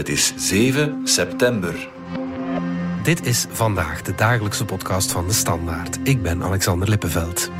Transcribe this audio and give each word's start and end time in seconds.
Het 0.00 0.08
is 0.08 0.32
7 0.36 1.00
september. 1.04 1.88
Dit 3.02 3.26
is 3.26 3.46
vandaag 3.50 4.02
de 4.02 4.14
dagelijkse 4.14 4.64
podcast 4.64 5.12
van 5.12 5.26
de 5.26 5.32
Standaard. 5.32 5.98
Ik 6.02 6.22
ben 6.22 6.42
Alexander 6.42 6.88
Lippenveld. 6.88 7.50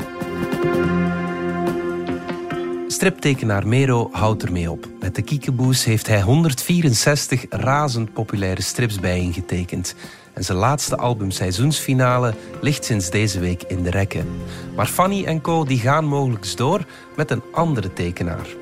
Striptekenaar 2.87 3.67
Mero 3.67 4.09
houdt 4.11 4.43
ermee 4.43 4.71
op. 4.71 4.87
Met 4.99 5.15
de 5.15 5.21
Kiekeboes 5.21 5.83
heeft 5.83 6.07
hij 6.07 6.21
164 6.21 7.45
razend 7.49 8.13
populaire 8.13 8.61
strips 8.61 8.99
bijeengetekend. 8.99 9.95
En 10.33 10.43
zijn 10.43 10.57
laatste 10.57 10.97
album 10.97 11.31
Seizoensfinale 11.31 12.33
ligt 12.61 12.85
sinds 12.85 13.09
deze 13.09 13.39
week 13.39 13.63
in 13.63 13.83
de 13.83 13.89
rekken. 13.89 14.27
Maar 14.75 14.87
Fanny 14.87 15.25
en 15.25 15.41
Co 15.41 15.63
die 15.63 15.79
gaan 15.79 16.05
mogelijk 16.05 16.57
door 16.57 16.85
met 17.15 17.31
een 17.31 17.43
andere 17.51 17.93
tekenaar. 17.93 18.60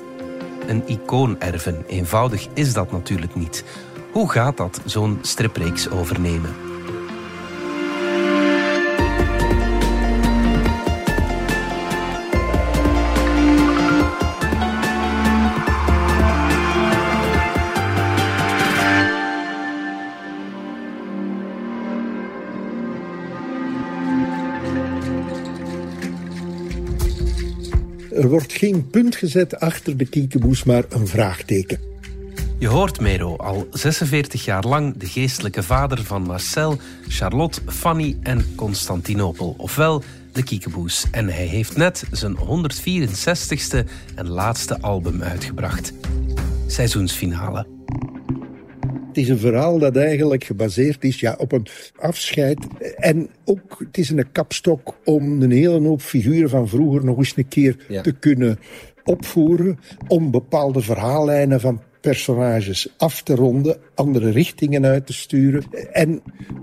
Een 0.66 0.82
icoon 0.86 1.40
erven, 1.40 1.84
eenvoudig 1.86 2.46
is 2.54 2.72
dat 2.72 2.92
natuurlijk 2.92 3.34
niet. 3.34 3.64
Hoe 4.12 4.30
gaat 4.30 4.56
dat, 4.56 4.80
zo'n 4.84 5.18
stripreeks 5.22 5.90
overnemen? 5.90 6.69
Er 28.20 28.28
wordt 28.28 28.52
geen 28.52 28.86
punt 28.86 29.16
gezet 29.16 29.60
achter 29.60 29.96
de 29.96 30.04
kiekeboes, 30.04 30.64
maar 30.64 30.84
een 30.88 31.06
vraagteken. 31.06 31.80
Je 32.58 32.68
hoort 32.68 33.00
Mero 33.00 33.36
al 33.36 33.68
46 33.72 34.44
jaar 34.44 34.64
lang 34.64 34.96
de 34.96 35.06
geestelijke 35.06 35.62
vader 35.62 36.04
van 36.04 36.22
Marcel, 36.22 36.78
Charlotte, 37.08 37.60
Fanny 37.66 38.16
en 38.22 38.54
Constantinopel, 38.54 39.54
ofwel 39.58 40.02
de 40.32 40.42
Kiekeboes. 40.42 41.06
En 41.10 41.26
hij 41.26 41.46
heeft 41.46 41.76
net 41.76 42.04
zijn 42.10 42.36
164ste 42.36 43.88
en 44.14 44.28
laatste 44.28 44.80
album 44.80 45.22
uitgebracht. 45.22 45.92
Seizoensfinale. 46.66 47.66
Het 49.10 49.18
is 49.18 49.28
een 49.28 49.38
verhaal 49.38 49.78
dat 49.78 49.96
eigenlijk 49.96 50.44
gebaseerd 50.44 51.04
is 51.04 51.20
ja, 51.20 51.34
op 51.38 51.52
een 51.52 51.66
afscheid. 51.96 52.66
En 52.96 53.28
ook, 53.44 53.76
het 53.78 53.98
is 53.98 54.10
een 54.10 54.32
kapstok 54.32 54.96
om 55.04 55.42
een 55.42 55.50
hele 55.50 55.80
hoop 55.88 56.00
figuren 56.00 56.50
van 56.50 56.68
vroeger 56.68 57.04
nog 57.04 57.16
eens 57.18 57.32
een 57.36 57.48
keer 57.48 57.76
Ja. 57.88 58.00
te 58.02 58.12
kunnen 58.12 58.58
opvoeren. 59.04 59.78
Om 60.08 60.30
bepaalde 60.30 60.80
verhaallijnen 60.80 61.60
van 61.60 61.80
personages 62.00 62.94
af 62.96 63.22
te 63.22 63.34
ronden, 63.34 63.76
andere 63.94 64.30
richtingen 64.30 64.84
uit 64.84 65.06
te 65.06 65.12
sturen. 65.12 65.62
En 65.92 66.22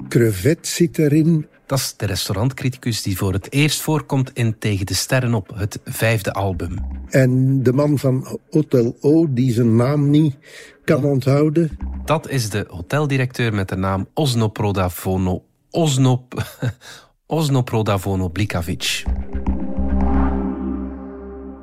Crevet 0.10 0.68
zit 0.68 0.98
erin. 0.98 1.46
Dat 1.66 1.78
is 1.80 1.94
de 1.98 2.06
restaurantcriticus 2.06 3.02
die 3.02 3.18
voor 3.18 3.34
het 3.34 3.52
eerst 3.54 3.82
voorkomt 3.82 4.32
in 4.34 4.56
Tegen 4.60 4.86
de 4.86 4.94
Sterren 4.94 5.34
op, 5.34 5.52
het 5.56 5.80
vijfde 5.86 6.34
album. 6.34 6.78
En 7.10 7.64
de 7.64 7.74
man 7.74 7.98
van 7.98 8.40
Hotel 8.50 8.98
O, 9.02 9.26
die 9.30 9.52
zijn 9.54 9.76
naam 9.76 10.10
niet 10.10 10.36
kan 10.84 11.04
onthouden. 11.04 11.78
Dat 12.08 12.30
is 12.30 12.50
de 12.50 12.66
hoteldirecteur 12.70 13.54
met 13.54 13.70
de 13.70 13.76
naam 13.76 14.08
Osno 14.14 14.48
Prodavono... 14.48 15.44
Osno... 15.70 16.28
Osno 17.26 17.62
Prodavono 17.62 18.30
Blikavic. 18.30 19.04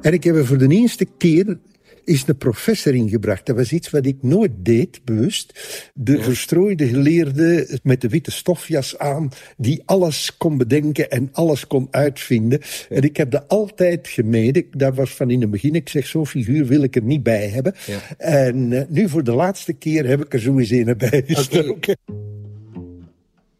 En 0.00 0.12
ik 0.12 0.24
heb 0.24 0.46
voor 0.46 0.58
de 0.58 0.68
eerste 0.68 1.04
keer 1.04 1.58
is 2.04 2.26
een 2.26 2.36
professor 2.36 2.94
ingebracht. 2.94 3.46
Dat 3.46 3.56
was 3.56 3.72
iets 3.72 3.90
wat 3.90 4.06
ik 4.06 4.22
nooit 4.22 4.52
deed, 4.56 5.00
bewust. 5.04 5.52
De 5.94 6.22
verstrooide 6.22 6.88
geleerde 6.88 7.78
met 7.82 8.00
de 8.00 8.08
witte 8.08 8.30
stofjas 8.30 8.98
aan, 8.98 9.28
die 9.56 9.82
alles 9.84 10.36
kon 10.36 10.56
bedenken 10.56 11.10
en 11.10 11.28
alles 11.32 11.66
kon 11.66 11.88
uitvinden. 11.90 12.60
En 12.88 13.02
ik 13.02 13.16
heb 13.16 13.30
dat 13.30 13.48
altijd 13.48 14.08
gemeden. 14.08 14.66
Dat 14.70 14.94
was 14.94 15.10
van 15.10 15.30
in 15.30 15.40
het 15.40 15.50
begin. 15.50 15.74
Ik 15.74 15.88
zeg, 15.88 16.06
zo'n 16.06 16.26
figuur 16.26 16.66
wil 16.66 16.82
ik 16.82 16.96
er 16.96 17.02
niet 17.02 17.22
bij 17.22 17.48
hebben. 17.48 17.74
Ja. 17.86 18.16
En 18.18 18.72
eh, 18.72 18.82
nu 18.88 19.08
voor 19.08 19.24
de 19.24 19.32
laatste 19.32 19.72
keer 19.72 20.06
heb 20.06 20.24
ik 20.24 20.32
er 20.32 20.40
sowieso 20.40 20.74
een 20.74 20.96
bij 20.98 21.22
gestoken. 21.26 21.96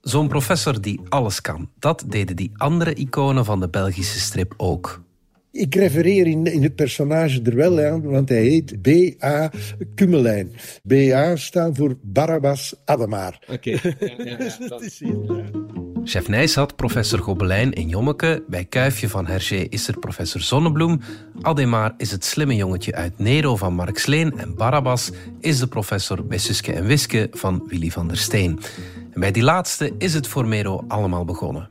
Zo'n 0.01 0.29
professor 0.29 0.81
die 0.81 1.01
alles 1.09 1.41
kan, 1.41 1.71
dat 1.79 2.05
deden 2.09 2.37
die 2.37 2.51
andere 2.57 2.95
iconen 2.95 3.45
van 3.45 3.61
de 3.61 3.69
Belgische 3.69 4.21
strip 4.21 4.55
ook. 4.57 5.03
Ik 5.55 5.75
refereer 5.75 6.27
in, 6.27 6.47
in 6.47 6.63
het 6.63 6.75
personage 6.75 7.43
er 7.43 7.55
wel 7.57 7.81
aan, 7.81 8.03
want 8.03 8.29
hij 8.29 8.43
heet 8.43 8.83
B.A. 8.83 9.51
Kumelijn. 9.95 10.53
B.A. 10.87 11.37
staat 11.37 11.77
voor 11.77 11.97
Barabbas 12.03 12.75
Ademaar. 12.85 13.39
Oké. 13.51 13.71
Ja, 13.81 13.95
ja, 14.17 14.37
ja, 14.59 14.69
dat- 14.69 15.01
Chef 16.05 16.29
Nijs 16.29 16.55
had 16.55 16.77
professor 16.77 17.19
Gobelijn 17.19 17.73
in 17.73 17.89
Jommeke. 17.89 18.45
Bij 18.49 18.65
Kuifje 18.65 19.09
van 19.09 19.27
Hergé 19.27 19.55
is 19.69 19.89
er 19.89 19.99
professor 19.99 20.41
Zonnebloem. 20.41 21.01
Ademar 21.41 21.95
is 21.97 22.11
het 22.11 22.25
slimme 22.25 22.55
jongetje 22.57 22.95
uit 22.95 23.19
Nero 23.19 23.57
van 23.57 23.75
Mark 23.75 23.99
Sleen. 23.99 24.39
En 24.39 24.55
Barabbas 24.55 25.11
is 25.41 25.59
de 25.59 25.67
professor 25.67 26.27
bij 26.27 26.39
Suske 26.39 26.73
en 26.73 26.87
Wiske 26.87 27.29
van 27.31 27.65
Willy 27.67 27.91
van 27.91 28.09
der 28.09 28.17
Steen. 28.17 28.59
En 29.13 29.21
bij 29.21 29.31
die 29.31 29.43
laatste 29.43 29.93
is 29.99 30.15
het 30.15 30.27
voor 30.29 30.47
Mero 30.49 30.85
allemaal 30.89 31.25
begonnen. 31.25 31.69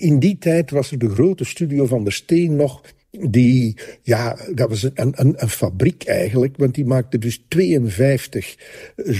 In 0.00 0.18
die 0.18 0.38
tijd 0.38 0.70
was 0.70 0.90
er 0.90 0.98
de 0.98 1.08
grote 1.08 1.44
studio 1.44 1.86
van 1.86 2.04
der 2.04 2.12
Steen 2.12 2.56
nog. 2.56 2.82
Die, 3.10 3.76
ja, 4.02 4.36
dat 4.54 4.68
was 4.68 4.82
een, 4.82 4.92
een, 4.94 5.34
een 5.36 5.48
fabriek 5.48 6.04
eigenlijk, 6.04 6.56
want 6.56 6.74
die 6.74 6.84
maakte 6.84 7.18
dus 7.18 7.44
52 7.48 8.56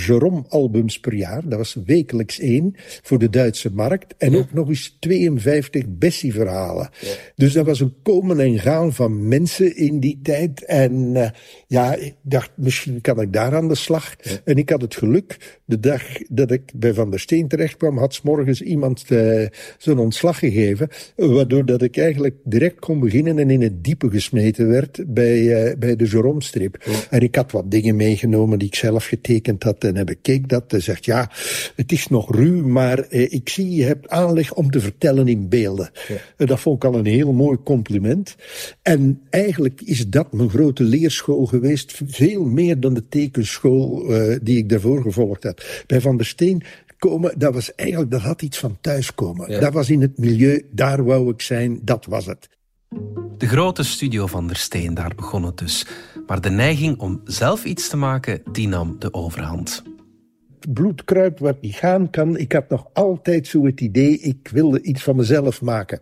Jerome-albums 0.06 1.00
per 1.00 1.14
jaar. 1.14 1.48
Dat 1.48 1.58
was 1.58 1.76
wekelijks 1.84 2.38
één 2.38 2.74
voor 3.02 3.18
de 3.18 3.30
Duitse 3.30 3.70
markt. 3.72 4.14
En 4.18 4.36
ook 4.36 4.52
nog 4.52 4.68
eens 4.68 4.96
52 5.00 5.84
Bessie-verhalen. 5.88 6.90
Dus 7.34 7.52
dat 7.52 7.66
was 7.66 7.80
een 7.80 7.94
komen 8.02 8.40
en 8.40 8.58
gaan 8.58 8.92
van 8.92 9.28
mensen 9.28 9.76
in 9.76 10.00
die 10.00 10.20
tijd. 10.22 10.64
En 10.64 11.16
eh, 11.16 11.30
ja, 11.66 11.94
ik 11.94 12.14
dacht, 12.22 12.50
misschien 12.54 13.00
kan 13.00 13.20
ik 13.20 13.32
daar 13.32 13.54
aan 13.54 13.68
de 13.68 13.74
slag. 13.74 14.16
En 14.44 14.56
ik 14.56 14.70
had 14.70 14.80
het 14.80 14.96
geluk, 14.96 15.58
de 15.64 15.80
dag 15.80 16.02
dat 16.28 16.50
ik 16.50 16.72
bij 16.74 16.94
Van 16.94 17.10
der 17.10 17.20
Steen 17.20 17.48
terecht 17.48 17.76
kwam, 17.76 17.98
had 17.98 18.14
's 18.14 18.20
morgens 18.22 18.62
iemand 18.62 19.04
eh, 19.08 19.46
zijn 19.78 19.98
ontslag 19.98 20.38
gegeven. 20.38 20.88
Waardoor 21.16 21.66
dat 21.66 21.82
ik 21.82 21.96
eigenlijk 21.96 22.36
direct 22.44 22.78
kon 22.78 23.00
beginnen 23.00 23.38
en 23.38 23.50
in 23.50 23.62
het 23.62 23.79
diepe 23.80 24.10
gesmeten 24.10 24.68
werd 24.68 25.02
bij, 25.06 25.64
eh, 25.64 25.76
bij 25.78 25.96
de 25.96 26.04
Jerome-strip. 26.04 26.84
En 27.10 27.20
ik 27.20 27.34
had 27.34 27.52
wat 27.52 27.70
dingen 27.70 27.96
meegenomen 27.96 28.58
die 28.58 28.68
ik 28.68 28.74
zelf 28.74 29.04
getekend 29.04 29.62
had 29.62 29.84
en 29.84 29.94
hij 29.94 30.04
bekeek 30.04 30.48
dat 30.48 30.72
en 30.72 30.82
zegt, 30.82 31.04
ja, 31.04 31.30
het 31.76 31.92
is 31.92 32.08
nog 32.08 32.34
ruw, 32.34 32.66
maar 32.66 32.98
eh, 32.98 33.32
ik 33.32 33.48
zie 33.48 33.70
je 33.70 33.84
hebt 33.84 34.08
aanleg 34.08 34.54
om 34.54 34.70
te 34.70 34.80
vertellen 34.80 35.28
in 35.28 35.48
beelden. 35.48 35.90
En 36.36 36.46
dat 36.46 36.60
vond 36.60 36.76
ik 36.76 36.90
al 36.90 36.98
een 36.98 37.06
heel 37.06 37.32
mooi 37.32 37.58
compliment. 37.64 38.36
En 38.82 39.20
eigenlijk 39.30 39.80
is 39.80 40.08
dat 40.08 40.32
mijn 40.32 40.50
grote 40.50 40.82
leerschool 40.82 41.46
geweest, 41.46 42.00
veel 42.06 42.44
meer 42.44 42.80
dan 42.80 42.94
de 42.94 43.08
tekenschool 43.08 44.14
eh, 44.14 44.38
die 44.42 44.58
ik 44.58 44.68
daarvoor 44.68 45.02
gevolgd 45.02 45.42
had. 45.42 45.84
Bij 45.86 46.00
Van 46.00 46.16
der 46.16 46.26
Steen 46.26 46.62
komen, 46.98 47.38
dat 47.38 47.54
was 47.54 47.74
eigenlijk, 47.74 48.10
dat 48.10 48.20
had 48.20 48.42
iets 48.42 48.58
van 48.58 48.78
thuiskomen. 48.80 49.50
Ja. 49.50 49.60
Dat 49.60 49.72
was 49.72 49.90
in 49.90 50.00
het 50.00 50.18
milieu, 50.18 50.66
daar 50.70 51.04
wou 51.04 51.30
ik 51.30 51.40
zijn, 51.40 51.80
dat 51.82 52.06
was 52.06 52.26
het. 52.26 52.48
De 53.40 53.48
grote 53.48 53.82
studio 53.82 54.26
van 54.26 54.46
der 54.46 54.56
Steen, 54.56 54.94
daar 54.94 55.14
begon 55.16 55.44
het 55.44 55.58
dus. 55.58 55.86
Maar 56.26 56.40
de 56.40 56.50
neiging 56.50 56.98
om 56.98 57.20
zelf 57.24 57.64
iets 57.64 57.88
te 57.88 57.96
maken, 57.96 58.42
die 58.52 58.68
nam 58.68 58.96
de 58.98 59.14
overhand. 59.14 59.82
bloed 60.68 61.04
kruipt 61.04 61.40
wat 61.40 61.60
niet 61.60 61.74
gaan 61.74 62.10
kan. 62.10 62.36
Ik 62.36 62.52
had 62.52 62.68
nog 62.68 62.86
altijd 62.92 63.46
zo 63.46 63.64
het 63.64 63.80
idee, 63.80 64.18
ik 64.18 64.48
wilde 64.52 64.82
iets 64.82 65.02
van 65.02 65.16
mezelf 65.16 65.62
maken. 65.62 66.00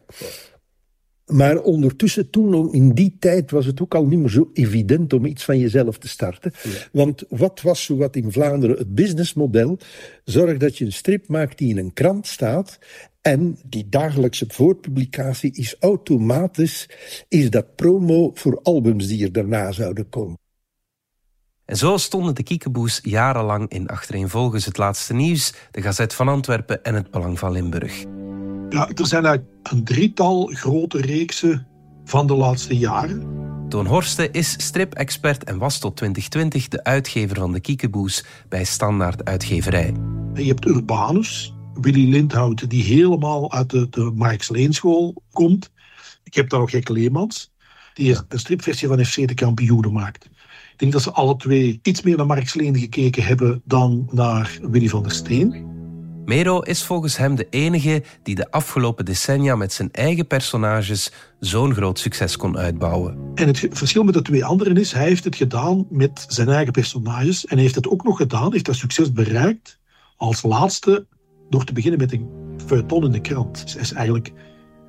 Maar 1.27 1.61
ondertussen, 1.61 2.31
toen 2.31 2.73
in 2.73 2.93
die 2.93 3.17
tijd, 3.19 3.51
was 3.51 3.67
het 3.67 3.83
ook 3.83 3.95
al 3.95 4.07
niet 4.07 4.19
meer 4.19 4.31
zo 4.31 4.51
evident 4.53 5.13
om 5.13 5.25
iets 5.25 5.45
van 5.45 5.59
jezelf 5.59 5.99
te 5.99 6.09
starten. 6.09 6.53
Want 6.93 7.25
wat 7.29 7.61
was 7.61 7.85
zo 7.85 7.97
wat 7.97 8.17
in 8.17 8.33
Vlaanderen 8.33 8.79
het 8.79 8.95
businessmodel? 8.95 9.79
Zorg 10.25 10.57
dat 10.57 10.79
je 10.79 10.85
een 10.85 10.93
strip 10.93 11.29
maakt 11.29 11.59
die 11.59 11.69
in 11.69 11.79
een 11.79 11.93
krant 11.93 12.27
staat. 12.27 12.79
En 13.21 13.59
die 13.65 13.89
dagelijkse 13.89 14.45
voorpublicatie 14.49 15.53
is 15.53 15.77
automatisch, 15.81 16.89
is 17.29 17.51
dat 17.51 17.77
promo 17.77 18.31
voor 18.35 18.61
albums 18.63 19.07
die 19.07 19.25
er 19.25 19.33
daarna 19.33 19.73
zouden 19.73 20.09
komen. 20.09 20.39
En 21.65 21.77
zo 21.77 21.97
stonden 21.97 22.35
de 22.35 22.43
kiekeboes 22.43 23.01
jarenlang 23.03 23.69
in 23.69 23.89
achtereenvolgens 23.89 24.65
het 24.65 24.77
laatste 24.77 25.15
nieuws, 25.15 25.55
de 25.71 25.83
Gazet 25.83 26.15
van 26.15 26.29
Antwerpen 26.29 26.85
en 26.85 26.95
het 26.95 27.11
Belang 27.11 27.39
van 27.39 27.53
Limburg. 27.53 28.05
Ja, 28.69 28.89
er 28.95 29.07
zijn 29.07 29.25
eigenlijk 29.25 29.57
een 29.63 29.85
drietal 29.85 30.47
grote 30.47 31.01
reeksen 31.01 31.67
van 32.05 32.27
de 32.27 32.35
laatste 32.35 32.77
jaren. 32.77 33.37
Toon 33.69 33.87
Horste 33.87 34.31
is 34.31 34.53
strip-expert 34.53 35.45
en 35.45 35.59
was 35.59 35.79
tot 35.79 35.97
2020 35.97 36.69
de 36.69 36.85
uitgever 36.85 37.37
van 37.37 37.53
de 37.53 37.61
kiekeboes 37.61 38.25
bij 38.49 38.65
Standaard 38.65 39.25
Uitgeverij. 39.25 39.95
Je 40.35 40.45
hebt 40.45 40.67
Urbanus, 40.67 41.55
Willy 41.81 42.11
Lindhout, 42.11 42.71
die 42.71 42.83
helemaal 42.83 43.53
uit 43.53 43.71
de, 43.71 43.89
de 43.89 44.13
Marx 44.15 44.49
Leenschool 44.49 45.23
komt. 45.33 45.71
Ik 46.25 46.35
heb 46.35 46.49
daar 46.49 46.61
nog 46.61 46.71
Gek 46.71 46.89
Leemans, 46.89 47.53
die 47.95 48.11
is 48.11 48.23
de 48.29 48.39
stripversie 48.39 48.89
van 48.89 49.05
FC 49.05 49.29
de 49.29 49.35
Kampioenen 49.35 49.93
maakt. 49.93 50.25
Ik 50.73 50.85
denk 50.85 50.93
dat 50.93 51.03
ze 51.03 51.13
alle 51.13 51.37
twee 51.37 51.81
iets 51.83 52.03
meer 52.03 52.17
naar 52.17 52.27
Marx 52.27 52.55
Leen 52.55 52.79
gekeken 52.79 53.23
hebben 53.23 53.63
dan 53.65 54.09
naar 54.11 54.59
Willy 54.63 54.89
van 54.89 55.03
der 55.03 55.13
Steen. 55.13 55.77
Mero 56.25 56.61
is 56.61 56.83
volgens 56.83 57.17
hem 57.17 57.35
de 57.35 57.47
enige 57.51 58.03
die 58.23 58.35
de 58.35 58.51
afgelopen 58.51 59.05
decennia 59.05 59.57
met 59.57 59.73
zijn 59.73 59.93
eigen 59.93 60.27
personages 60.27 61.13
zo'n 61.41 61.75
groot 61.75 61.99
succes 61.99 62.37
kon 62.37 62.59
uitbouwen. 62.59 63.19
En 63.35 63.47
het 63.47 63.67
verschil 63.71 64.03
met 64.03 64.15
de 64.15 64.23
twee 64.23 64.45
anderen 64.45 64.77
is, 64.77 64.93
hij 64.93 65.05
heeft 65.05 65.25
het 65.25 65.37
gedaan 65.37 65.87
met 65.91 66.25
zijn 66.29 66.49
eigen 66.49 66.73
personages 66.73 67.47
en 67.47 67.59
heeft 67.59 67.75
het 67.75 67.89
ook 67.89 68.05
nog 68.05 68.17
gedaan, 68.17 68.53
heeft 68.53 68.65
dat 68.65 68.75
succes 68.75 69.13
bereikt 69.13 69.79
als 70.17 70.43
laatste 70.43 71.07
door 71.49 71.65
te 71.65 71.73
beginnen 71.73 72.01
met 72.01 72.13
een 72.13 72.29
feuilleton 72.67 73.05
in 73.05 73.11
de 73.11 73.21
krant. 73.21 73.65
Hij 73.73 73.83
is 73.83 73.93
eigenlijk 73.93 74.33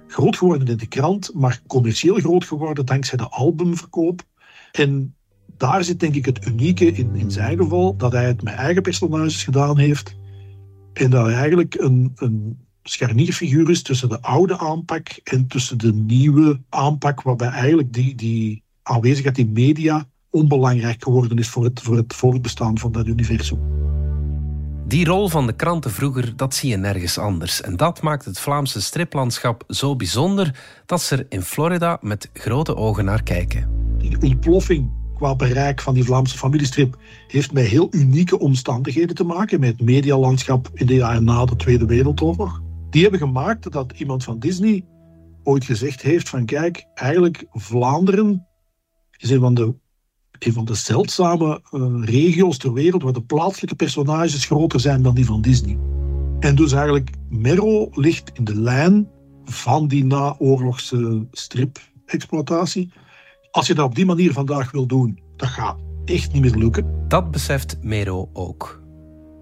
groot 0.08 0.38
geworden 0.38 0.68
in 0.68 0.78
de 0.78 0.88
krant, 0.88 1.32
maar 1.34 1.62
commercieel 1.68 2.16
groot 2.16 2.46
geworden 2.46 2.86
dankzij 2.86 3.18
de 3.18 3.30
albumverkoop. 3.30 4.22
En 4.72 5.16
daar 5.58 5.84
zit 5.84 6.00
denk 6.00 6.16
ik 6.16 6.26
het 6.26 6.46
unieke 6.46 6.92
in, 6.92 7.16
in 7.16 7.32
zijn 7.32 7.58
geval, 7.58 7.96
dat 7.96 8.12
hij 8.12 8.26
het 8.26 8.44
met 8.44 8.54
eigen 8.54 8.82
personages 8.82 9.44
gedaan 9.44 9.78
heeft. 9.78 10.16
En 10.94 11.10
dat 11.10 11.26
hij 11.26 11.36
eigenlijk 11.36 11.76
een, 11.76 12.12
een 12.16 12.58
scharnierfiguur 12.84 13.70
is 13.70 13.82
tussen 13.82 14.10
de 14.10 14.22
oude 14.22 14.58
aanpak 14.58 15.08
en 15.24 15.48
tussen 15.48 15.78
de 15.78 15.94
nieuwe 15.94 16.62
aanpak, 16.70 17.22
waarbij 17.22 17.48
eigenlijk 17.48 17.94
die, 17.94 18.16
die 18.16 18.64
aanwezigheid 18.84 19.38
in 19.38 19.52
media 19.52 20.08
onbelangrijk 20.30 21.04
geworden 21.04 21.38
is 21.38 21.50
voor 21.50 21.64
het, 21.64 21.82
voor 21.82 21.96
het 21.96 22.14
voortbestaan 22.14 22.78
van 22.78 22.92
dat 22.92 23.08
universum. 23.08 23.60
Die 24.90 25.06
rol 25.06 25.30
van 25.30 25.48
de 25.48 25.54
kranten 25.54 25.92
vroeger, 25.92 26.34
dat 26.36 26.54
zie 26.54 26.70
je 26.70 26.78
nergens 26.78 27.18
anders. 27.18 27.62
En 27.62 27.78
dat 27.78 28.02
maakt 28.02 28.26
het 28.26 28.40
Vlaamse 28.40 28.82
striplandschap 28.82 29.64
zo 29.68 29.96
bijzonder 29.96 30.60
dat 30.86 31.02
ze 31.02 31.16
er 31.16 31.26
in 31.30 31.42
Florida 31.42 31.98
met 32.02 32.30
grote 32.34 32.76
ogen 32.76 33.06
naar 33.06 33.24
kijken. 33.24 33.70
Die 33.98 34.22
ontploffing 34.22 34.92
qua 35.16 35.36
bereik 35.36 35.82
van 35.82 35.94
die 35.94 36.04
Vlaamse 36.04 36.38
familiestrip 36.38 36.98
heeft 37.28 37.52
met 37.52 37.66
heel 37.66 37.88
unieke 37.92 38.40
omstandigheden 38.40 39.16
te 39.16 39.24
maken 39.24 39.60
met 39.60 39.70
het 39.70 39.82
medialandschap 39.82 40.70
in 40.74 40.86
de 40.86 40.96
jaren 40.96 41.24
na 41.24 41.46
de 41.46 41.56
Tweede 41.56 41.86
Wereldoorlog. 41.86 42.62
Die 42.90 43.02
hebben 43.02 43.20
gemaakt 43.20 43.72
dat 43.72 43.94
iemand 43.98 44.24
van 44.24 44.40
Disney 44.40 44.86
ooit 45.44 45.66
gezegd 45.66 46.02
heeft 46.02 46.30
van 46.30 46.46
kijk, 46.46 46.86
eigenlijk 46.94 47.46
Vlaanderen 47.52 48.48
een 49.20 49.40
van 49.40 49.54
de, 49.54 49.74
een 50.40 50.54
van 50.54 50.66
de 50.66 50.74
zeldzame 50.74 51.62
uh, 51.72 52.04
regio's 52.04 52.58
ter 52.58 52.74
wereld 52.74 53.04
waar 53.04 53.14
de 53.14 53.22
plaatselijke 53.22 53.76
personages 53.76 54.46
groter 54.46 54.80
zijn 54.80 55.02
dan 55.02 55.16
die 55.16 55.26
van 55.26 55.42
Disney. 55.42 55.78
En 56.40 56.56
dus 56.56 56.72
eigenlijk 56.72 57.10
Merro 57.30 57.90
ligt 57.92 58.32
in 58.34 58.44
de 58.44 58.56
lijn 58.56 59.10
van 59.46 59.88
die 59.88 60.06
naoorlogse 60.06 61.28
strip-exploitatie. 61.32 62.92
Als 63.52 63.68
je 63.68 63.74
dat 63.74 63.86
op 63.86 63.96
die 63.96 64.06
manier 64.06 64.34
vandaag 64.34 64.72
wil 64.72 64.86
doen, 64.86 65.20
dat 65.36 65.50
gaat 65.50 65.78
echt 66.06 66.34
niet 66.34 66.42
meer 66.42 66.56
lukken. 66.56 67.08
Dat 67.08 67.32
beseft 67.32 67.78
Mero 67.82 68.30
ook. 68.34 68.82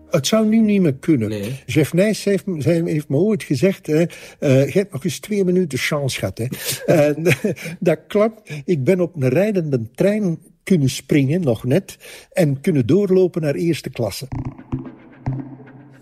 Het 0.09 0.27
zou 0.27 0.47
nu 0.47 0.59
niet 0.59 0.81
meer 0.81 0.95
kunnen. 0.95 1.29
Nee. 1.29 1.59
Jeff 1.65 1.93
Nijs 1.93 2.23
heeft, 2.23 2.45
heeft 2.63 3.09
me 3.09 3.17
ooit 3.17 3.43
gezegd: 3.43 3.87
uh, 3.87 4.05
je 4.39 4.71
hebt 4.71 4.91
nog 4.91 5.03
eens 5.03 5.19
twee 5.19 5.43
minuten 5.43 5.77
chance 5.77 6.19
gehad. 6.19 6.37
Hè. 6.37 6.45
en, 7.05 7.23
dat 7.79 7.99
klopt. 8.07 8.51
Ik 8.65 8.83
ben 8.83 8.99
op 8.99 9.15
een 9.15 9.29
rijdende 9.29 9.81
trein 9.95 10.39
kunnen 10.63 10.89
springen, 10.89 11.41
nog 11.41 11.63
net, 11.63 11.97
en 12.31 12.61
kunnen 12.61 12.85
doorlopen 12.85 13.41
naar 13.41 13.55
eerste 13.55 13.89
klasse. 13.89 14.27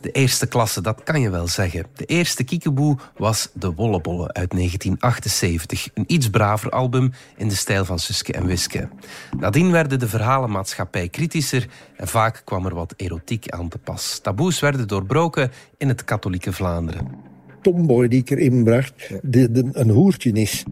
De 0.06 0.12
eerste 0.12 0.48
klasse, 0.48 0.82
dat 0.82 1.04
kan 1.04 1.22
je 1.22 1.30
wel 1.30 1.48
zeggen. 1.48 1.86
De 1.94 2.06
eerste 2.06 2.44
kiekeboe 2.44 2.98
was 3.18 3.50
De 3.54 3.74
Wollebollen 3.74 4.34
uit 4.34 4.50
1978. 4.52 5.90
Een 5.94 6.04
iets 6.08 6.30
braver 6.30 6.70
album 6.72 7.14
in 7.38 7.48
de 7.48 7.56
stijl 7.56 7.86
van 7.86 8.00
Suske 8.00 8.34
en 8.34 8.46
Wiske. 8.46 8.90
Nadien 9.40 9.72
werden 9.72 10.00
de 10.00 10.08
verhalenmaatschappij 10.08 11.10
kritischer 11.10 11.68
en 11.98 12.08
vaak 12.08 12.42
kwam 12.44 12.66
er 12.66 12.76
wat 12.76 12.94
erotiek 12.98 13.50
aan 13.50 13.70
te 13.70 13.78
pas. 13.78 14.20
Taboes 14.20 14.60
werden 14.60 14.88
doorbroken 14.88 15.52
in 15.78 15.88
het 15.88 16.04
katholieke 16.04 16.54
Vlaanderen. 16.54 17.25
Tomboy 17.66 18.08
die 18.08 18.20
ik 18.20 18.30
erin 18.30 18.64
bracht, 18.64 18.94
de, 19.22 19.52
de, 19.52 19.70
een 19.72 19.90
hoertje 19.90 20.32
is. 20.32 20.64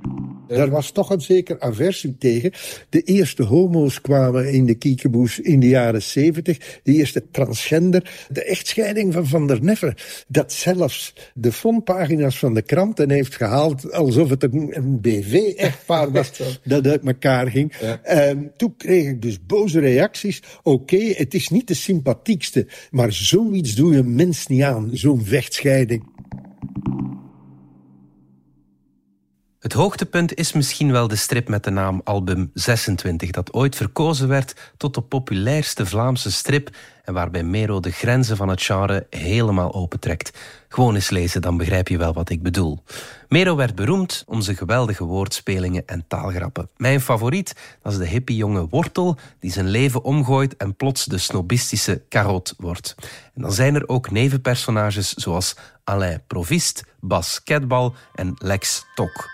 Daar 0.48 0.69
was 0.69 0.92
toch 0.92 1.10
een 1.10 1.22
zeker 1.22 1.60
aversie 1.60 2.18
tegen. 2.18 2.51
De 2.90 3.01
eerste 3.01 3.44
homo's 3.44 4.01
kwamen 4.01 4.51
in 4.51 4.66
de 4.66 4.75
kiekeboes 4.75 5.40
in 5.40 5.60
de 5.60 5.68
jaren 5.68 6.01
zeventig. 6.01 6.80
De 6.84 6.94
eerste 6.94 7.24
transgender. 7.31 8.25
De 8.30 8.44
echtscheiding 8.44 9.13
van 9.13 9.28
Van 9.28 9.48
der 9.48 9.63
Neffen. 9.63 9.95
Dat 10.28 10.54
zelfs 10.54 11.13
de 11.34 11.51
frontpagina's 11.51 12.40
van 12.40 12.54
de 12.54 12.62
kranten 12.62 13.10
heeft 13.10 13.36
gehaald. 13.36 13.92
Alsof 13.92 14.30
het 14.30 14.44
een, 14.44 14.78
een 14.78 15.01
BV-echtpaar 15.01 16.12
was 16.12 16.31
dat 16.63 16.88
uit 16.88 17.06
elkaar 17.06 17.51
ging. 17.51 17.74
Ja. 17.81 18.01
En 18.04 18.51
toen 18.57 18.74
kreeg 18.78 19.07
ik 19.07 19.22
dus 19.22 19.46
boze 19.46 19.80
reacties. 19.80 20.42
Oké, 20.63 20.98
het 20.98 21.34
is 21.34 21.50
niet 21.50 21.68
de 21.68 21.74
sympathiekste. 21.74 22.68
Maar 22.92 23.13
zoiets 23.13 23.75
doe 23.75 23.96
je 23.96 24.04
mens 24.04 24.48
niet 24.48 24.62
aan. 24.62 24.89
Zo'n 24.94 25.25
vechtscheiding. 25.25 26.12
Het 29.63 29.74
hoogtepunt 29.74 30.36
is 30.36 30.54
misschien 30.54 30.92
wel 30.92 31.07
de 31.07 31.15
strip 31.15 31.48
met 31.48 31.63
de 31.63 31.69
naam 31.69 32.01
Album 32.04 32.51
26, 32.54 33.31
dat 33.31 33.54
ooit 33.54 33.75
verkozen 33.75 34.27
werd 34.27 34.56
tot 34.77 34.94
de 34.94 35.01
populairste 35.01 35.86
Vlaamse 35.86 36.31
strip 36.31 36.69
en 37.04 37.13
waarbij 37.13 37.44
Mero 37.44 37.80
de 37.80 37.92
grenzen 37.92 38.38
van 38.38 38.48
het 38.48 38.62
genre 38.62 39.07
helemaal 39.10 39.74
opentrekt. 39.74 40.38
Gewoon 40.68 40.95
eens 40.95 41.10
lezen, 41.10 41.42
dan 41.42 41.57
begrijp 41.57 41.88
je 41.88 41.98
wel 41.98 42.13
wat 42.13 42.30
ik 42.30 42.42
bedoel. 42.42 42.83
Mero 43.27 43.56
werd 43.56 43.75
beroemd 43.75 44.24
om 44.27 44.42
zijn 44.42 44.57
geweldige 44.57 45.04
woordspelingen 45.04 45.83
en 45.86 46.06
taalgrappen. 46.07 46.69
Mijn 46.77 47.01
favoriet, 47.01 47.56
dat 47.81 47.92
is 47.92 47.98
de 47.98 48.07
hippie 48.07 48.36
jonge 48.36 48.68
Wortel, 48.69 49.18
die 49.39 49.51
zijn 49.51 49.69
leven 49.69 50.04
omgooit 50.04 50.57
en 50.57 50.75
plots 50.75 51.06
de 51.06 51.18
snobistische 51.18 52.01
karot 52.10 52.54
wordt. 52.57 52.95
En 53.33 53.42
dan 53.42 53.54
zijn 53.54 53.75
er 53.75 53.88
ook 53.88 54.12
nevenpersonages 54.12 55.13
zoals 55.13 55.56
Alain 55.83 56.24
Provist, 56.27 56.83
Bas 57.00 57.44
Ketbal 57.44 57.94
en 58.15 58.33
Lex 58.38 58.86
Tok. 58.95 59.33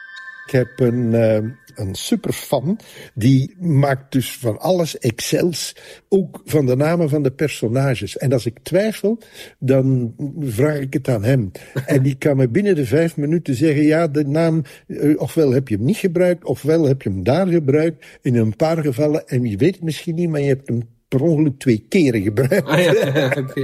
Ik 0.50 0.56
heb 0.56 0.80
een, 0.80 1.14
uh, 1.14 1.36
een 1.76 1.96
superfan, 1.96 2.80
die 3.14 3.56
maakt 3.60 4.12
dus 4.12 4.38
van 4.38 4.60
alles 4.60 4.98
excels, 4.98 5.76
ook 6.08 6.42
van 6.46 6.66
de 6.66 6.76
namen 6.76 7.10
van 7.10 7.24
de 7.24 7.32
personages. 7.32 8.18
En 8.18 8.34
als 8.34 8.46
ik 8.46 8.60
twijfel, 8.64 9.20
dan 9.60 10.16
vraag 10.40 10.78
ik 10.78 10.94
het 10.94 11.08
aan 11.08 11.24
hem. 11.24 11.52
en 11.86 12.04
die 12.04 12.16
kan 12.16 12.38
me 12.38 12.50
binnen 12.50 12.76
de 12.76 12.86
vijf 12.86 13.18
minuten 13.18 13.56
zeggen, 13.56 13.84
ja, 13.84 14.08
de 14.08 14.26
naam, 14.26 14.62
uh, 14.88 15.22
ofwel 15.22 15.52
heb 15.52 15.68
je 15.68 15.76
hem 15.76 15.86
niet 15.86 15.98
gebruikt, 15.98 16.46
ofwel 16.46 16.84
heb 16.84 17.02
je 17.02 17.10
hem 17.10 17.24
daar 17.24 17.48
gebruikt, 17.48 18.06
in 18.22 18.36
een 18.36 18.56
paar 18.56 18.78
gevallen, 18.78 19.28
en 19.28 19.46
je 19.46 19.58
weet 19.58 19.76
het 19.76 19.84
misschien 19.84 20.16
niet, 20.16 20.30
maar 20.30 20.42
je 20.42 20.48
hebt 20.48 20.68
hem 20.68 20.82
per 21.08 21.22
ongeluk 21.22 21.60
twee 21.60 21.86
keren 21.90 22.22
gebruikt. 22.22 22.68
Ah, 22.68 22.84
ja, 22.84 22.92
okay. 23.38 23.64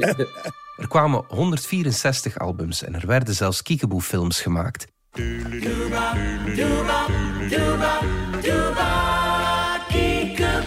Er 0.78 0.88
kwamen 0.88 1.24
164 1.28 2.40
albums 2.40 2.84
en 2.84 2.96
er 2.96 3.08
werden 3.08 3.36
zelfs 3.36 3.62
kiekeboe-films 3.62 4.42
gemaakt. 4.42 4.94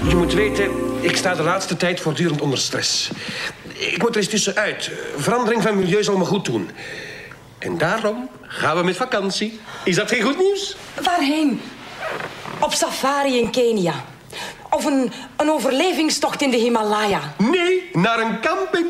Je 0.08 0.14
moet 0.14 0.32
weten, 0.32 0.70
ik 1.00 1.16
sta 1.16 1.34
de 1.34 1.42
laatste 1.42 1.76
tijd 1.76 2.00
voortdurend 2.00 2.40
onder 2.40 2.58
stress. 2.58 3.10
Ik 3.72 4.02
moet 4.02 4.10
er 4.10 4.16
eens 4.16 4.28
tussenuit. 4.28 4.90
Verandering 5.16 5.62
van 5.62 5.76
milieu 5.78 6.02
zal 6.02 6.16
me 6.16 6.24
goed 6.24 6.44
doen. 6.44 6.70
En 7.58 7.78
daarom 7.78 8.28
gaan 8.42 8.76
we 8.76 8.82
met 8.82 8.96
vakantie. 8.96 9.60
Is 9.84 9.96
dat 9.96 10.08
geen 10.08 10.22
goed 10.22 10.38
nieuws? 10.38 10.76
Waarheen? 11.02 11.60
Op 12.58 12.72
safari 12.72 13.38
in 13.38 13.50
Kenia. 13.50 14.04
Of 14.70 14.84
een, 14.84 15.12
een 15.36 15.50
overlevingstocht 15.50 16.42
in 16.42 16.50
de 16.50 16.56
Himalaya. 16.56 17.34
Nee, 17.36 17.88
naar 17.92 18.18
een 18.18 18.40
camping. 18.40 18.86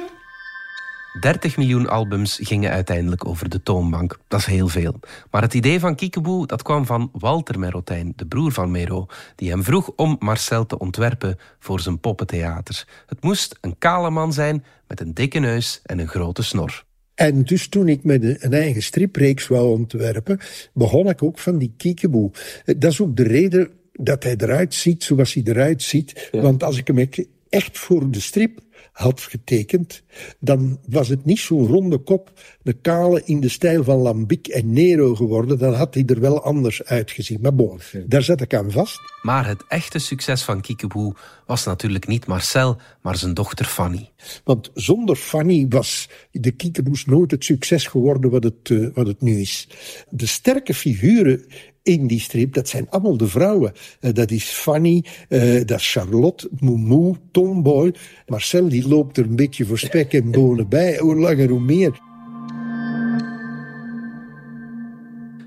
30 1.21 1.57
miljoen 1.57 1.89
albums 1.89 2.39
gingen 2.43 2.71
uiteindelijk 2.71 3.27
over 3.27 3.49
de 3.49 3.63
toonbank. 3.63 4.19
Dat 4.29 4.41
is 4.41 4.47
heel 4.47 4.69
veel. 4.69 4.95
Maar 5.31 5.43
het 5.43 5.55
idee 5.55 5.81
van 5.81 5.95
Kiekeboe 5.95 6.47
dat 6.47 6.63
kwam 6.63 6.87
van 6.87 7.11
Walter 7.13 7.59
Merotijn, 7.59 8.13
de 8.17 8.27
broer 8.27 8.53
van 8.53 8.71
Mero, 8.71 9.07
die 9.35 9.51
hem 9.51 9.65
vroeg 9.65 9.93
om 9.97 10.17
Marcel 10.19 10.67
te 10.67 10.79
ontwerpen 10.79 11.39
voor 11.59 11.81
zijn 11.81 12.01
poppentheater. 12.01 12.87
Het 13.07 13.23
moest 13.23 13.59
een 13.61 13.79
kale 13.79 14.11
man 14.11 14.33
zijn 14.33 14.65
met 14.87 15.01
een 15.01 15.15
dikke 15.15 15.39
neus 15.39 15.81
en 15.85 15.99
een 15.99 16.09
grote 16.09 16.43
snor. 16.43 16.85
En 17.15 17.43
dus 17.43 17.69
toen 17.69 17.89
ik 17.89 18.05
met 18.05 18.43
een 18.43 18.53
eigen 18.53 18.83
stripreeks 18.83 19.49
wou 19.49 19.79
ontwerpen, 19.79 20.39
begon 20.73 21.09
ik 21.09 21.23
ook 21.23 21.39
van 21.39 21.59
die 21.59 21.75
Kiekeboe. 21.77 22.31
Dat 22.65 22.93
is 22.93 23.01
ook 23.01 23.17
de 23.17 23.23
reden 23.23 23.71
dat 23.93 24.23
hij 24.23 24.35
eruit 24.37 24.75
ziet 24.75 25.05
zoals 25.05 25.35
hij 25.35 25.43
eruit 25.47 25.83
ziet. 25.83 26.29
Ja. 26.33 26.41
Want 26.41 26.63
als 26.63 26.79
ik 26.79 26.87
hem 26.87 27.09
echt 27.49 27.79
voor 27.79 28.11
de 28.11 28.21
strip 28.21 28.61
had 28.99 29.21
getekend, 29.21 30.03
dan 30.41 30.79
was 30.89 31.09
het 31.09 31.25
niet 31.25 31.39
zo'n 31.39 31.67
ronde 31.67 31.99
kop, 31.99 32.33
de 32.63 32.73
kale 32.73 33.23
in 33.25 33.41
de 33.41 33.49
stijl 33.49 33.85
van 33.85 33.97
Lambic 33.97 34.47
en 34.47 34.73
Nero 34.73 35.15
geworden. 35.15 35.59
Dan 35.59 35.75
had 35.75 35.95
hij 35.95 36.03
er 36.07 36.21
wel 36.21 36.43
anders 36.43 36.85
uitgezien. 36.85 37.39
Maar 37.41 37.55
bon, 37.55 37.81
daar 38.07 38.23
zet 38.23 38.41
ik 38.41 38.55
aan 38.55 38.71
vast. 38.71 39.01
Maar 39.23 39.47
het 39.47 39.65
echte 39.69 39.99
succes 39.99 40.43
van 40.43 40.61
Kiekeboe 40.61 41.15
was 41.47 41.65
natuurlijk 41.65 42.07
niet 42.07 42.27
Marcel, 42.27 42.77
maar 43.03 43.17
zijn 43.17 43.35
dochter 43.35 43.65
Fanny. 43.65 44.11
Want 44.45 44.71
zonder 44.75 45.17
Fanny 45.17 45.67
was 45.69 46.09
de 46.31 46.51
Kiekeboes 46.51 47.05
nooit 47.05 47.31
het 47.31 47.45
succes 47.45 47.87
geworden 47.87 48.31
wat 48.31 48.45
het, 48.45 48.69
uh, 48.69 48.89
wat 48.95 49.07
het 49.07 49.21
nu 49.21 49.41
is. 49.41 49.69
De 50.09 50.27
sterke 50.27 50.75
figuren 50.75 51.45
in 51.89 52.07
die 52.07 52.21
strip, 52.21 52.55
dat 52.55 52.69
zijn 52.69 52.87
allemaal 52.91 53.17
de 53.17 53.29
vrouwen. 53.29 53.73
Uh, 54.01 54.13
dat 54.13 54.31
is 54.31 54.45
Fanny, 54.45 55.05
uh, 55.29 55.55
dat 55.65 55.79
is 55.79 55.93
Charlotte, 55.93 56.49
Moumou, 56.59 57.17
Tomboy. 57.31 57.95
Marcel 58.27 58.69
die 58.69 58.89
loopt 58.89 59.17
er 59.17 59.25
een 59.25 59.37
beetje 59.37 59.65
voor 59.67 59.79
spek 59.79 60.13
en 60.13 60.31
bonen 60.31 60.69
bij. 60.69 60.99
Hoe 60.99 61.17
langer 61.17 61.49
hoe 61.49 61.61
meer. 61.61 62.01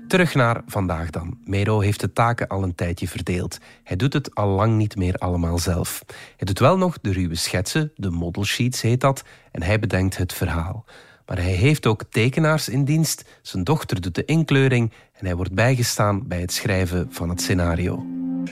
Terug 0.08 0.34
naar 0.34 0.62
vandaag 0.66 1.10
dan. 1.10 1.38
Mero 1.44 1.80
heeft 1.80 2.00
de 2.00 2.12
taken 2.12 2.48
al 2.48 2.62
een 2.62 2.74
tijdje 2.74 3.08
verdeeld. 3.08 3.58
Hij 3.84 3.96
doet 3.96 4.12
het 4.12 4.34
al 4.34 4.48
lang 4.48 4.76
niet 4.76 4.96
meer 4.96 5.14
allemaal 5.14 5.58
zelf. 5.58 6.02
Hij 6.36 6.46
doet 6.46 6.58
wel 6.58 6.78
nog 6.78 7.00
de 7.00 7.12
ruwe 7.12 7.34
schetsen, 7.34 7.92
de 7.96 8.10
model 8.10 8.44
sheets 8.44 8.82
heet 8.82 9.00
dat, 9.00 9.22
en 9.52 9.62
hij 9.62 9.78
bedenkt 9.78 10.16
het 10.16 10.32
verhaal. 10.32 10.84
Maar 11.32 11.42
hij 11.42 11.52
heeft 11.52 11.86
ook 11.86 12.04
tekenaars 12.10 12.68
in 12.68 12.84
dienst, 12.84 13.24
zijn 13.42 13.64
dochter 13.64 14.00
doet 14.00 14.14
de 14.14 14.24
inkleuring 14.24 14.92
en 15.12 15.26
hij 15.26 15.36
wordt 15.36 15.54
bijgestaan 15.54 16.28
bij 16.28 16.40
het 16.40 16.52
schrijven 16.52 17.06
van 17.10 17.28
het 17.28 17.40
scenario. 17.40 18.04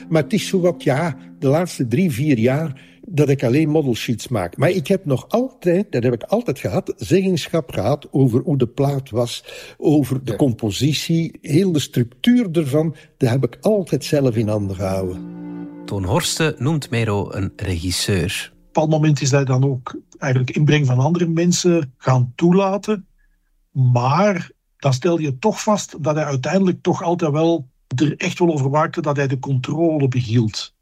Maar 0.09 0.23
het 0.23 0.33
is 0.33 0.47
zo 0.47 0.59
wat, 0.59 0.83
ja, 0.83 1.17
de 1.39 1.47
laatste 1.47 1.87
drie, 1.87 2.11
vier 2.11 2.37
jaar 2.37 2.81
dat 3.07 3.29
ik 3.29 3.43
alleen 3.43 3.69
model 3.69 3.95
sheets 3.95 4.27
maak. 4.27 4.57
Maar 4.57 4.69
ik 4.69 4.87
heb 4.87 5.05
nog 5.05 5.29
altijd, 5.29 5.91
dat 5.91 6.03
heb 6.03 6.13
ik 6.13 6.23
altijd 6.23 6.59
gehad, 6.59 6.93
zeggenschap 6.97 7.71
gehad 7.71 8.07
over 8.11 8.41
hoe 8.41 8.57
de 8.57 8.67
plaat 8.67 9.09
was, 9.09 9.43
over 9.77 10.23
de 10.23 10.35
compositie, 10.35 11.37
heel 11.41 11.71
de 11.71 11.79
structuur 11.79 12.49
ervan, 12.51 12.95
dat 13.17 13.29
heb 13.29 13.43
ik 13.43 13.57
altijd 13.61 14.03
zelf 14.03 14.35
in 14.35 14.47
handen 14.47 14.75
gehouden. 14.75 15.25
Toon 15.85 16.03
Horsten 16.03 16.55
noemt 16.57 16.89
Mero 16.89 17.31
een 17.31 17.53
regisseur. 17.55 18.51
Op 18.71 18.77
een 18.77 18.83
bepaald 18.83 19.01
moment 19.01 19.21
is 19.21 19.31
hij 19.31 19.45
dan 19.45 19.63
ook 19.63 19.95
eigenlijk 20.17 20.55
inbreng 20.55 20.85
van 20.85 20.99
andere 20.99 21.27
mensen 21.27 21.93
gaan 21.97 22.33
toelaten. 22.35 23.07
Maar 23.71 24.51
dan 24.77 24.93
stel 24.93 25.19
je 25.19 25.39
toch 25.39 25.63
vast 25.63 26.03
dat 26.03 26.15
hij 26.15 26.25
uiteindelijk 26.25 26.81
toch 26.81 27.03
altijd 27.03 27.31
wel 27.31 27.67
er 27.95 28.17
echt 28.17 28.39
wel 28.39 28.51
over 28.51 28.69
waakte 28.69 29.01
dat 29.01 29.15
hij 29.15 29.27
de 29.27 29.39
controle 29.39 30.07
behield. 30.07 30.73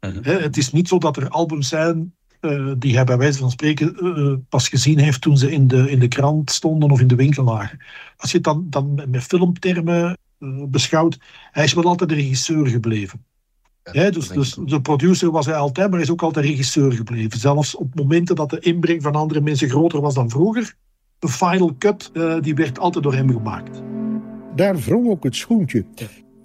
Mhm. 0.00 0.22
het 0.22 0.56
is 0.56 0.72
niet 0.72 0.88
zo 0.88 0.98
dat 0.98 1.16
er 1.16 1.28
albums 1.28 1.68
zijn 1.68 2.14
uh, 2.40 2.72
die 2.78 2.94
hij 2.94 3.04
bij 3.04 3.18
wijze 3.18 3.38
van 3.38 3.50
spreken 3.50 3.96
uh, 4.06 4.34
pas 4.48 4.68
gezien 4.68 4.98
heeft 4.98 5.20
toen 5.20 5.38
ze 5.38 5.52
in 5.52 5.68
de, 5.68 5.90
in 5.90 5.98
de 5.98 6.08
krant 6.08 6.50
stonden 6.50 6.90
of 6.90 7.00
in 7.00 7.06
de 7.06 7.14
winkel 7.14 7.44
lagen. 7.44 7.78
Als 8.16 8.30
je 8.30 8.36
het 8.36 8.46
dan, 8.46 8.66
dan 8.70 9.02
met 9.08 9.22
filmtermen 9.22 10.18
beschouwt, 10.68 11.18
hij 11.50 11.64
is 11.64 11.72
wel 11.72 11.84
altijd 11.84 12.08
de 12.08 12.14
regisseur 12.14 12.66
gebleven. 12.66 13.24
Ja, 13.92 14.10
dus, 14.10 14.28
dus 14.28 14.58
de 14.64 14.80
producer 14.80 15.30
was 15.30 15.46
hij 15.46 15.54
altijd, 15.54 15.86
maar 15.86 15.98
hij 15.98 16.06
is 16.06 16.12
ook 16.12 16.22
altijd 16.22 16.46
regisseur 16.46 16.92
gebleven. 16.92 17.38
Zelfs 17.38 17.74
op 17.74 17.94
momenten 17.94 18.36
dat 18.36 18.50
de 18.50 18.58
inbreng 18.58 19.02
van 19.02 19.14
andere 19.14 19.40
mensen 19.40 19.68
groter 19.68 20.00
was 20.00 20.14
dan 20.14 20.30
vroeger, 20.30 20.74
de 21.18 21.28
final 21.28 21.74
cut 21.78 22.10
die 22.40 22.54
werd 22.54 22.78
altijd 22.78 23.04
door 23.04 23.14
hem 23.14 23.30
gemaakt. 23.30 23.82
Daar 24.54 24.76
wrong 24.76 25.08
ook 25.08 25.24
het 25.24 25.36
schoentje 25.36 25.84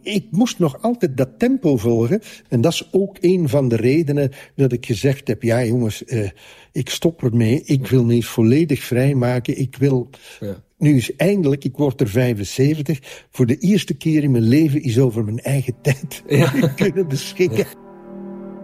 ik 0.01 0.25
moest 0.31 0.59
nog 0.59 0.81
altijd 0.81 1.17
dat 1.17 1.29
tempo 1.39 1.77
volgen. 1.77 2.21
En 2.47 2.61
dat 2.61 2.73
is 2.73 2.87
ook 2.91 3.17
een 3.19 3.49
van 3.49 3.67
de 3.67 3.75
redenen 3.75 4.31
dat 4.55 4.71
ik 4.71 4.85
gezegd 4.85 5.27
heb: 5.27 5.43
ja, 5.43 5.63
jongens, 5.63 6.05
eh, 6.05 6.29
ik 6.71 6.89
stop 6.89 7.23
ermee. 7.23 7.63
Ik 7.63 7.87
wil 7.87 8.05
me 8.05 8.23
volledig 8.23 8.83
vrijmaken. 8.83 9.57
Ik 9.57 9.75
wil. 9.75 10.09
Ja. 10.39 10.55
Nu 10.79 10.95
is 10.95 11.15
eindelijk, 11.15 11.63
ik 11.63 11.77
word 11.77 12.01
er 12.01 12.07
75. 12.09 13.27
Voor 13.31 13.45
de 13.45 13.57
eerste 13.57 13.93
keer 13.93 14.23
in 14.23 14.31
mijn 14.31 14.43
leven 14.43 14.81
is 14.81 14.99
over 14.99 15.23
mijn 15.23 15.39
eigen 15.39 15.75
tijd 15.81 16.23
ja. 16.27 16.49
kunnen 16.75 17.07
beschikken. 17.07 17.65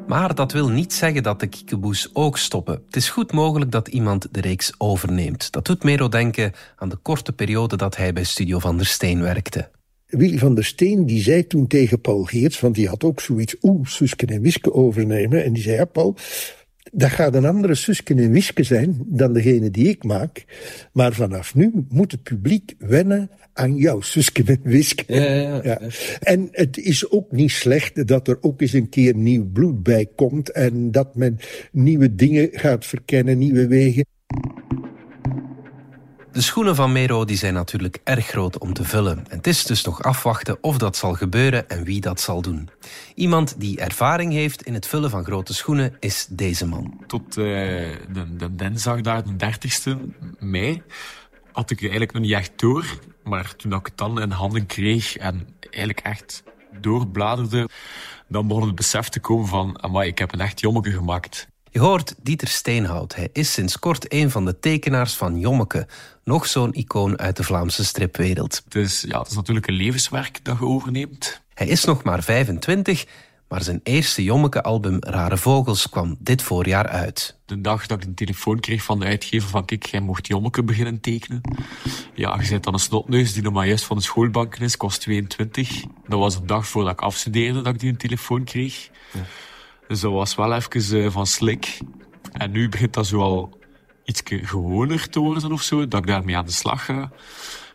Maar 0.08 0.36
dat 0.36 0.52
wil 0.52 0.70
niet 0.70 0.94
zeggen 0.94 1.24
dat 1.24 1.40
de 1.40 1.48
kiekeboes 1.48 2.10
ook 2.14 2.38
stoppen. 2.38 2.82
Het 2.86 2.96
is 2.96 3.10
goed 3.10 3.32
mogelijk 3.32 3.72
dat 3.72 3.88
iemand 3.88 4.28
de 4.32 4.42
reeks 4.42 4.74
overneemt. 4.78 5.52
Dat 5.52 5.66
doet 5.66 5.84
Mero 5.84 6.10
denken 6.10 6.52
aan 6.76 6.90
de 6.90 6.96
korte 6.96 7.34
periode 7.34 7.76
dat 7.76 7.98
hij 7.98 8.14
bij 8.14 8.24
Studio 8.24 8.60
van 8.60 8.78
der 8.78 8.86
Steen 8.86 9.22
werkte. 9.22 9.70
Willy 10.06 10.38
van 10.38 10.56
der 10.56 10.66
Steen 10.66 11.06
die 11.06 11.22
zei 11.22 11.48
toen 11.48 11.68
tegen 11.68 12.02
Paul 12.02 12.24
Geerts, 12.24 12.60
want 12.60 12.76
die 12.76 12.88
had 12.88 13.04
ook 13.04 13.22
zoiets, 13.22 13.56
oeh, 13.62 13.86
Suske 13.88 14.26
en 14.26 14.42
Wiske 14.42 14.74
overnemen. 14.74 15.44
En 15.44 15.54
die 15.54 15.64
zei, 15.64 15.76
ja 15.76 15.86
Paul, 15.86 16.16
dat 16.98 17.10
gaat 17.10 17.36
een 17.36 17.46
andere 17.46 17.76
Susken 17.76 18.18
en 18.18 18.32
Wiske 18.32 18.64
zijn 18.64 19.04
dan 19.06 19.34
degene 19.34 19.72
die 19.72 19.88
ik 19.88 20.04
maak. 20.04 20.46
Maar 20.94 21.14
vanaf 21.14 21.56
nu 21.56 21.72
moet 21.90 22.12
het 22.12 22.24
publiek 22.24 22.76
wennen 22.78 23.30
aan 23.54 23.76
jouw 23.76 24.02
Susken 24.02 24.48
en 24.48 24.60
Wiske. 24.64 25.04
Ja, 25.08 25.24
ja, 25.24 25.60
ja. 25.64 25.80
En 26.20 26.48
het 26.52 26.78
is 26.78 27.10
ook 27.10 27.32
niet 27.32 27.52
slecht 27.52 28.08
dat 28.08 28.28
er 28.28 28.38
ook 28.42 28.62
eens 28.62 28.74
een 28.74 28.90
keer 28.90 29.16
nieuw 29.16 29.52
bloed 29.52 29.84
bij 29.84 30.08
komt 30.16 30.52
en 30.52 30.92
dat 30.92 31.16
men 31.16 31.40
nieuwe 31.72 32.16
dingen 32.16 32.50
gaat 32.52 32.86
verkennen, 32.86 33.38
nieuwe 33.38 33.68
wegen. 33.68 34.06
De 36.36 36.42
schoenen 36.42 36.76
van 36.76 36.92
Mero 36.92 37.26
die 37.26 37.38
zijn 37.38 37.54
natuurlijk 37.54 38.00
erg 38.04 38.28
groot 38.28 38.58
om 38.58 38.74
te 38.74 38.84
vullen. 38.84 39.18
En 39.30 39.38
het 39.38 39.48
is 39.48 39.64
dus 39.64 39.84
nog 39.84 40.04
afwachten 40.04 40.58
of 40.62 40.78
dat 40.78 40.98
zal 40.98 41.14
gebeuren 41.14 41.70
en 41.70 41.84
wie 41.84 42.02
dat 42.02 42.20
zal 42.20 42.42
doen. 42.42 42.70
Iemand 43.14 43.60
die 43.60 43.80
ervaring 43.80 44.34
heeft 44.34 44.64
in 44.64 44.74
het 44.74 44.88
vullen 44.88 45.10
van 45.10 45.24
grote 45.24 45.54
schoenen 45.54 45.98
is 46.00 46.28
deze 46.30 46.66
man. 46.66 47.04
Tot 47.08 47.38
uh, 47.38 47.46
de, 48.14 48.36
de 48.38 48.56
dinsdag 48.56 49.02
daar, 49.02 49.24
de 49.24 49.54
30ste 49.54 49.92
mei, 50.40 50.82
had 51.52 51.70
ik 51.70 51.82
eigenlijk 51.82 52.14
nog 52.14 52.22
niet 52.22 52.32
echt 52.32 52.52
door. 52.56 53.00
Maar 53.24 53.56
toen 53.56 53.74
ik 53.74 53.86
het 53.86 53.98
dan 53.98 54.22
in 54.22 54.32
handen 54.32 54.66
kreeg 54.66 55.18
en 55.18 55.48
eigenlijk 55.60 56.00
echt 56.00 56.44
doorbladerde, 56.82 57.70
dan 58.28 58.48
begon 58.48 58.66
het 58.66 58.76
besef 58.76 59.10
te 59.10 59.20
komen 59.20 59.48
van, 59.48 59.84
amai, 59.84 60.10
ik 60.10 60.18
heb 60.18 60.34
een 60.34 60.42
echt 60.42 60.60
jommeke 60.60 60.92
gemaakt. 60.92 61.48
Je 61.76 61.82
hoort 61.82 62.16
Dieter 62.22 62.48
Steenhout. 62.48 63.16
Hij 63.16 63.30
is 63.34 63.54
sinds 63.54 63.80
kort 63.80 64.14
een 64.14 64.32
van 64.32 64.46
de 64.46 64.60
tekenaars 64.60 65.14
van 65.14 65.40
Jommeke. 65.40 65.88
Nog 66.24 66.48
zo'n 66.48 66.74
icoon 66.74 67.20
uit 67.20 67.38
de 67.38 67.44
Vlaamse 67.44 67.86
stripwereld. 67.86 68.62
Het 68.64 68.76
is, 68.76 69.02
ja, 69.08 69.20
het 69.20 69.28
is 69.28 69.36
natuurlijk 69.36 69.68
een 69.68 69.74
levenswerk 69.74 70.40
dat 70.44 70.58
je 70.60 70.66
overneemt. 70.66 71.42
Hij 71.54 71.68
is 71.68 71.84
nog 71.84 72.04
maar 72.04 72.24
25, 72.24 73.06
maar 73.48 73.64
zijn 73.64 73.80
eerste 73.84 74.24
Jommeke-album 74.24 74.98
Rare 75.00 75.38
Vogels 75.38 75.90
kwam 75.90 76.16
dit 76.20 76.42
voorjaar 76.42 76.88
uit. 76.88 77.38
De 77.46 77.62
dag 77.62 77.86
dat 77.86 78.02
ik 78.02 78.08
een 78.08 78.16
telefoon 78.16 78.60
kreeg 78.60 78.84
van 78.84 79.00
de 79.00 79.06
uitgever 79.06 79.50
van 79.50 79.66
kijk, 79.66 79.86
jij 79.86 80.00
mocht 80.00 80.28
Jommeke 80.28 80.64
beginnen 80.64 81.00
tekenen. 81.00 81.42
Ja, 82.14 82.42
je 82.42 82.50
bent 82.50 82.64
dan 82.64 82.74
een 82.74 82.80
snotneus 82.80 83.34
die 83.34 83.44
nog 83.44 83.54
maar 83.54 83.68
juist 83.68 83.86
van 83.86 83.98
de 83.98 84.04
schoolbanken 84.04 84.62
is, 84.62 84.78
kost 84.78 85.02
22. 85.02 85.84
Dat 86.08 86.20
was 86.20 86.40
de 86.40 86.46
dag 86.46 86.68
voordat 86.68 86.94
ik 86.94 87.02
afstudeerde 87.02 87.62
dat 87.62 87.74
ik 87.74 87.80
die 87.80 87.90
een 87.90 87.98
telefoon 87.98 88.44
kreeg. 88.44 88.90
Ja. 89.14 89.22
Dus 89.88 90.00
dat 90.00 90.12
was 90.12 90.36
wel 90.36 90.54
even 90.54 90.98
uh, 90.98 91.12
van 91.12 91.28
slik. 91.28 91.80
En 92.32 92.52
nu 92.52 92.70
begint 92.70 92.94
dat 92.94 93.08
zo 93.08 93.22
al 93.22 93.60
iets 94.04 94.22
gewoner 94.26 95.10
te 95.10 95.20
worden 95.20 95.52
of 95.52 95.62
zo, 95.62 95.88
dat 95.88 96.00
ik 96.00 96.08
daarmee 96.08 96.38
aan 96.38 96.46
de 96.46 96.52
slag 96.52 96.86
ga. 96.86 97.12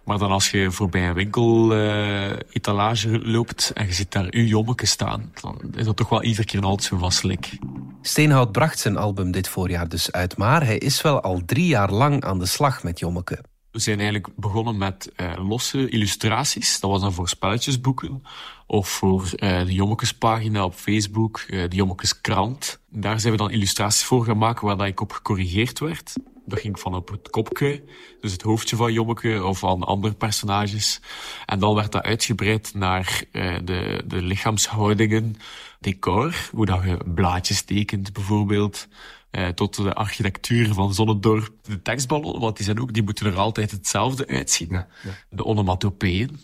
Maar 0.05 0.19
dan 0.19 0.31
als 0.31 0.50
je 0.50 0.71
voorbij 0.71 1.09
een 1.09 1.14
winkel 1.14 1.76
uh, 1.76 2.31
etalage 2.31 3.29
loopt 3.29 3.71
en 3.75 3.87
je 3.87 3.93
ziet 3.93 4.12
daar 4.12 4.26
uw 4.31 4.45
jommeke 4.45 4.87
staan, 4.87 5.33
dan 5.40 5.61
is 5.75 5.85
dat 5.85 5.97
toch 5.97 6.09
wel 6.09 6.23
iedere 6.23 6.45
keer 6.45 6.59
een 6.59 6.64
alt 6.64 6.83
zo 6.83 6.97
van 6.97 7.12
slik. 7.12 7.59
Steenhout 8.02 8.52
bracht 8.52 8.79
zijn 8.79 8.97
album 8.97 9.31
dit 9.31 9.49
voorjaar 9.49 9.88
dus 9.88 10.12
uit, 10.12 10.37
maar 10.37 10.64
hij 10.64 10.79
is 10.79 11.02
wel 11.02 11.21
al 11.21 11.43
drie 11.47 11.67
jaar 11.67 11.93
lang 11.93 12.25
aan 12.25 12.38
de 12.38 12.47
slag 12.47 12.83
met 12.83 12.99
jommeke. 12.99 13.45
We 13.73 13.79
zijn 13.79 14.00
eigenlijk 14.00 14.29
begonnen 14.37 14.79
met 14.79 15.12
uh, 15.17 15.49
losse 15.49 15.89
illustraties. 15.89 16.81
Dat 16.81 16.91
was 16.91 17.00
dan 17.00 17.12
voor 17.12 17.29
spelletjesboeken 17.29 18.23
of 18.67 18.89
voor 18.89 19.23
uh, 19.23 19.65
de 19.65 19.73
Jommekespagina 19.73 20.65
op 20.65 20.75
Facebook, 20.75 21.45
uh, 21.49 21.69
de 21.69 21.77
Jommekeskrant. 21.77 22.81
Daar 22.89 23.21
zijn 23.21 23.33
we 23.33 23.39
dan 23.39 23.50
illustraties 23.50 24.05
voor 24.05 24.25
gaan 24.25 24.39
maken 24.39 24.77
waar 24.77 24.87
ik 24.87 25.00
op 25.00 25.12
gecorrigeerd 25.12 25.79
werd. 25.79 26.12
Dat 26.47 26.61
ging 26.61 26.81
van 26.81 26.95
op 26.95 27.09
het 27.09 27.31
kopje, 27.31 27.83
dus 28.21 28.33
het 28.33 28.43
hoofdje 28.43 28.77
van 28.77 28.93
Jommeke 28.93 29.45
of 29.45 29.59
van 29.59 29.83
andere 29.85 30.15
personages. 30.15 31.00
En 31.47 31.59
dan 31.59 31.75
werd 31.75 31.93
dat 31.93 32.03
uitgebreid 32.03 32.75
naar 32.75 33.25
de, 33.65 34.03
de 34.07 34.23
lichaamshoudingen, 34.23 35.37
decor, 35.81 36.49
hoe 36.53 36.67
dat 36.67 36.83
je 36.85 36.99
blaadjes 37.15 37.62
tekent 37.62 38.12
bijvoorbeeld 38.12 38.89
eh, 39.30 39.49
tot 39.49 39.76
de 39.76 39.94
architectuur 39.94 40.75
van 40.75 40.94
Zonnedorp. 40.94 41.52
De 41.62 41.82
tekstballonnen, 41.82 42.40
want 42.40 42.56
die, 42.56 42.64
zijn 42.64 42.80
ook, 42.80 42.92
die 42.92 43.02
moeten 43.02 43.26
er 43.26 43.37
altijd 43.37 43.70
hetzelfde 43.70 44.26
uitzien. 44.26 44.68
Ja, 44.70 44.87
ja. 45.02 45.10
De 45.30 45.44
onomatopeeën, 45.44 46.40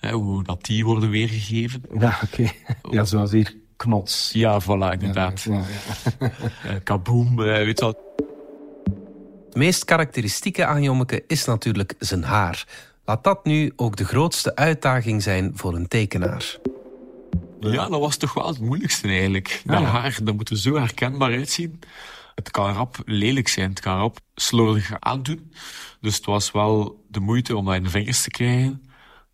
eh, 0.00 0.10
hoe 0.10 0.44
dat 0.44 0.64
die 0.64 0.84
worden 0.84 1.10
weergegeven. 1.10 1.82
Ja, 1.98 2.18
oké. 2.24 2.50
Ja, 2.90 3.04
zoals 3.04 3.30
hier 3.30 3.54
knots. 3.76 4.30
Ja, 4.32 4.62
voilà, 4.62 4.92
inderdaad. 4.92 5.42
Ja, 5.42 5.62
ja, 6.18 6.30
uh, 6.66 6.74
kaboom, 6.84 7.36
weet 7.36 7.78
je 7.78 7.84
wat. 7.84 7.98
Het 9.46 9.56
meest 9.56 9.84
karakteristieke 9.84 10.64
aan 10.64 10.82
Jommeke 10.82 11.24
is 11.26 11.44
natuurlijk 11.44 11.94
zijn 11.98 12.22
haar. 12.22 12.66
Laat 13.04 13.24
dat 13.24 13.44
nu 13.44 13.72
ook 13.76 13.96
de 13.96 14.04
grootste 14.04 14.56
uitdaging 14.56 15.22
zijn 15.22 15.52
voor 15.54 15.74
een 15.74 15.88
tekenaar. 15.88 16.58
Ja, 17.60 17.88
dat 17.88 18.00
was 18.00 18.16
toch 18.16 18.34
wel 18.34 18.46
het 18.46 18.60
moeilijkste 18.60 19.08
eigenlijk. 19.08 19.62
Dat 19.64 19.82
haar, 19.82 20.18
dat 20.22 20.34
moet 20.34 20.50
er 20.50 20.58
zo 20.58 20.74
herkenbaar 20.74 21.32
uitzien 21.32 21.80
het 22.38 22.50
kan 22.50 22.72
rap 22.72 22.96
lelijk 23.04 23.48
zijn, 23.48 23.70
het 23.70 23.80
kan 23.80 23.98
rap 23.98 24.18
slordig 24.34 24.92
aandoen. 24.98 25.52
Dus 26.00 26.16
het 26.16 26.24
was 26.24 26.50
wel 26.50 27.04
de 27.08 27.20
moeite 27.20 27.56
om 27.56 27.64
dat 27.64 27.74
in 27.74 27.82
de 27.82 27.90
vingers 27.90 28.22
te 28.22 28.30
krijgen. 28.30 28.82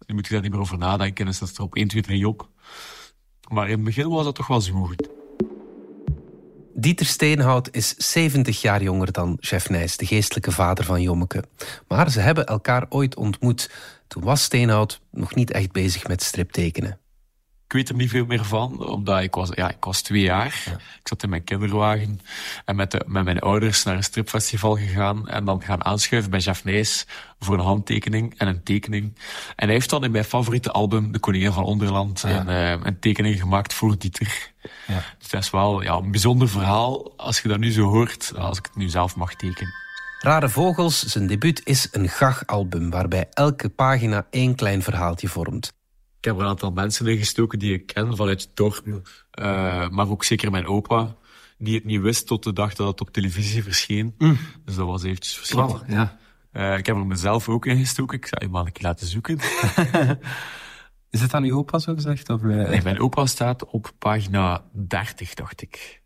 Nu 0.07 0.15
moet 0.15 0.27
je 0.27 0.33
daar 0.33 0.43
niet 0.43 0.51
meer 0.51 0.61
over 0.61 0.79
nadenken 0.79 1.27
en 1.27 1.35
staat 1.35 1.57
er 1.57 1.63
op 1.63 1.75
1, 1.75 1.89
2, 1.89 2.03
3 2.03 2.29
op. 2.29 2.49
Maar 3.49 3.65
in 3.65 3.75
het 3.75 3.85
begin 3.85 4.09
was 4.09 4.25
dat 4.25 4.35
toch 4.35 4.47
wel 4.47 4.61
zo 4.61 4.85
goed. 4.85 5.09
Dieter 6.75 7.07
Steenhout 7.07 7.69
is 7.71 7.95
70 7.97 8.61
jaar 8.61 8.83
jonger 8.83 9.13
dan 9.13 9.37
Chef 9.41 9.69
Nijs, 9.69 9.97
de 9.97 10.07
geestelijke 10.07 10.53
vader 10.53 10.85
van 10.85 11.03
Jommeke. 11.03 11.45
Maar 11.89 12.11
ze 12.11 12.21
hebben 12.21 12.47
elkaar 12.47 12.87
ooit 12.89 13.17
ontmoet. 13.17 13.71
Toen 14.09 14.23
was 14.23 14.43
Steenhout 14.43 15.01
nog 15.11 15.35
niet 15.35 15.51
echt 15.51 15.73
bezig 15.73 16.07
met 16.07 16.23
striptekenen. 16.23 16.99
Ik 17.67 17.73
weet 17.73 17.89
er 17.89 17.95
niet 17.95 18.11
veel 18.11 18.27
meer 18.27 18.45
van, 18.45 18.87
omdat 18.87 19.23
ik 19.23 19.35
was, 19.35 19.51
ja, 19.55 19.71
ik 19.71 19.85
was 19.85 20.03
twee 20.03 20.23
jaar. 20.23 20.63
Ik 21.01 21.09
zat 21.09 21.23
in 21.23 21.29
mijn 21.29 21.45
kinderwagen 21.45 22.21
en 22.65 22.77
met, 22.77 22.91
de, 22.91 23.03
met 23.07 23.25
mijn 23.25 23.39
ouders 23.39 23.83
naar 23.83 23.97
een 23.97 24.05
stripfestival 24.05 24.77
gegaan 24.77 25.29
en 25.29 25.45
dan 25.45 25.63
gaan 25.63 25.85
aanschuiven 25.85 26.31
bij 26.31 26.41
Jeff 26.41 26.65
Nijs 26.65 27.07
voor 27.39 27.55
een 27.55 27.65
handtekening 27.65 28.35
en 28.39 28.49
een 28.49 28.63
tekening. 28.63 29.19
En 29.57 29.67
hij 29.67 29.75
heeft 29.75 29.91
dan 29.91 30.05
in 30.05 30.11
mijn 30.11 30.25
favoriete 30.25 30.71
album, 30.71 31.13
De 31.13 31.19
Koningin 31.19 31.53
van 31.53 31.65
Onderland, 31.65 32.23
een, 32.23 32.49
uh, 32.49 32.71
een 32.71 32.99
tekening 32.99 33.41
gemaakt 33.41 33.75
voor 33.75 33.99
Dieter. 33.99 34.53
Ja. 34.87 35.03
Dus 35.19 35.29
dat 35.29 35.43
is 35.43 35.51
wel 35.51 35.83
ja, 35.83 35.95
een 35.95 36.11
bijzonder 36.11 36.49
verhaal 36.49 37.17
als 37.17 37.41
je 37.41 37.49
dat 37.49 37.59
nu 37.59 37.73
zo 37.73 37.83
hoort, 37.83 38.33
als 38.37 38.59
ik 38.59 38.65
het 38.65 38.77
nu 38.77 38.89
zelf 38.89 39.17
mag 39.17 39.35
tekenen. 39.35 39.73
Rare 40.19 40.49
Vogels, 40.49 41.03
zijn 41.03 41.27
debuut, 41.27 41.61
is 41.65 41.89
een 41.93 42.09
gach-album 42.09 42.91
waarbij 42.91 43.27
elke 43.33 43.69
pagina 43.69 44.27
één 44.31 44.55
klein 44.55 44.83
verhaaltje 44.83 45.29
vormt. 45.29 45.73
Ik 46.25 46.31
heb 46.31 46.39
er 46.39 46.45
een 46.45 46.51
aantal 46.51 46.71
mensen 46.71 47.07
in 47.07 47.19
gestoken 47.19 47.59
die 47.59 47.73
ik 47.73 47.87
ken 47.87 48.17
vanuit 48.17 48.43
het 48.43 48.57
dorp, 48.57 48.87
uh, 48.87 49.89
maar 49.89 50.09
ook 50.09 50.25
zeker 50.25 50.51
mijn 50.51 50.67
opa, 50.67 51.17
die 51.59 51.75
het 51.75 51.85
niet 51.85 52.01
wist 52.01 52.27
tot 52.27 52.43
de 52.43 52.53
dag 52.53 52.75
dat 52.75 52.87
het 52.87 53.01
op 53.01 53.11
televisie 53.11 53.63
verscheen. 53.63 54.15
Mm. 54.19 54.39
Dus 54.65 54.75
dat 54.75 54.87
was 54.87 55.03
eventjes 55.03 55.37
verschrikkelijk. 55.37 55.91
ja. 55.91 56.19
Uh, 56.53 56.79
ik 56.79 56.87
heb 56.87 56.97
er 56.97 57.07
mezelf 57.07 57.49
ook 57.49 57.67
in 57.67 57.79
gestoken. 57.79 58.17
Ik 58.17 58.27
zei, 58.27 58.51
man, 58.51 58.67
ik 58.67 58.83
laten 58.83 59.07
zoeken. 59.07 59.39
Is 61.11 61.21
het 61.21 61.35
aan 61.35 61.45
uw 61.45 61.57
opa 61.57 61.79
zo 61.79 61.95
gezegd? 61.95 62.31
Of, 62.31 62.43
uh... 62.43 62.69
Nee, 62.69 62.83
mijn 62.83 63.01
opa 63.01 63.27
staat 63.27 63.65
op 63.65 63.93
pagina 63.99 64.65
30, 64.73 65.35
dacht 65.35 65.63
ik. 65.63 66.03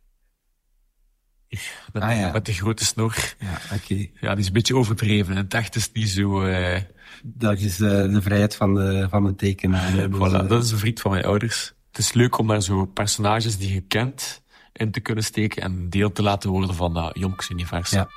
Met, 1.92 2.02
ah, 2.02 2.16
ja. 2.16 2.32
met 2.32 2.46
de 2.46 2.52
grote 2.52 2.84
snor. 2.84 3.34
Ja, 3.38 3.76
oké. 3.76 4.06
Ja, 4.20 4.30
die 4.30 4.38
is 4.38 4.46
een 4.46 4.52
beetje 4.52 4.76
overdreven. 4.76 5.36
En 5.36 5.42
het 5.42 5.54
echt 5.54 5.76
is 5.76 5.92
niet 5.92 6.08
zo... 6.08 6.46
Uh... 6.46 6.76
Dat 7.22 7.58
is 7.58 7.80
uh, 7.80 7.88
de 7.88 8.22
vrijheid 8.22 8.56
van 8.56 8.74
de, 8.74 9.06
van 9.10 9.24
de 9.24 9.34
tekenaar. 9.34 9.92
voilà, 10.08 10.46
dat 10.46 10.64
is 10.64 10.70
een 10.70 10.78
vriend 10.78 11.00
van 11.00 11.10
mijn 11.10 11.24
ouders. 11.24 11.72
Het 11.88 11.98
is 11.98 12.12
leuk 12.12 12.38
om 12.38 12.46
daar 12.46 12.62
zo 12.62 12.84
personages 12.84 13.58
die 13.58 13.72
je 13.72 13.80
kent 13.80 14.42
in 14.72 14.90
te 14.90 15.00
kunnen 15.00 15.24
steken 15.24 15.62
en 15.62 15.90
deel 15.90 16.12
te 16.12 16.22
laten 16.22 16.50
worden 16.50 16.74
van 16.74 16.94
dat 16.94 17.18
Jonks-universum. 17.18 17.98
Ja. 17.98 18.08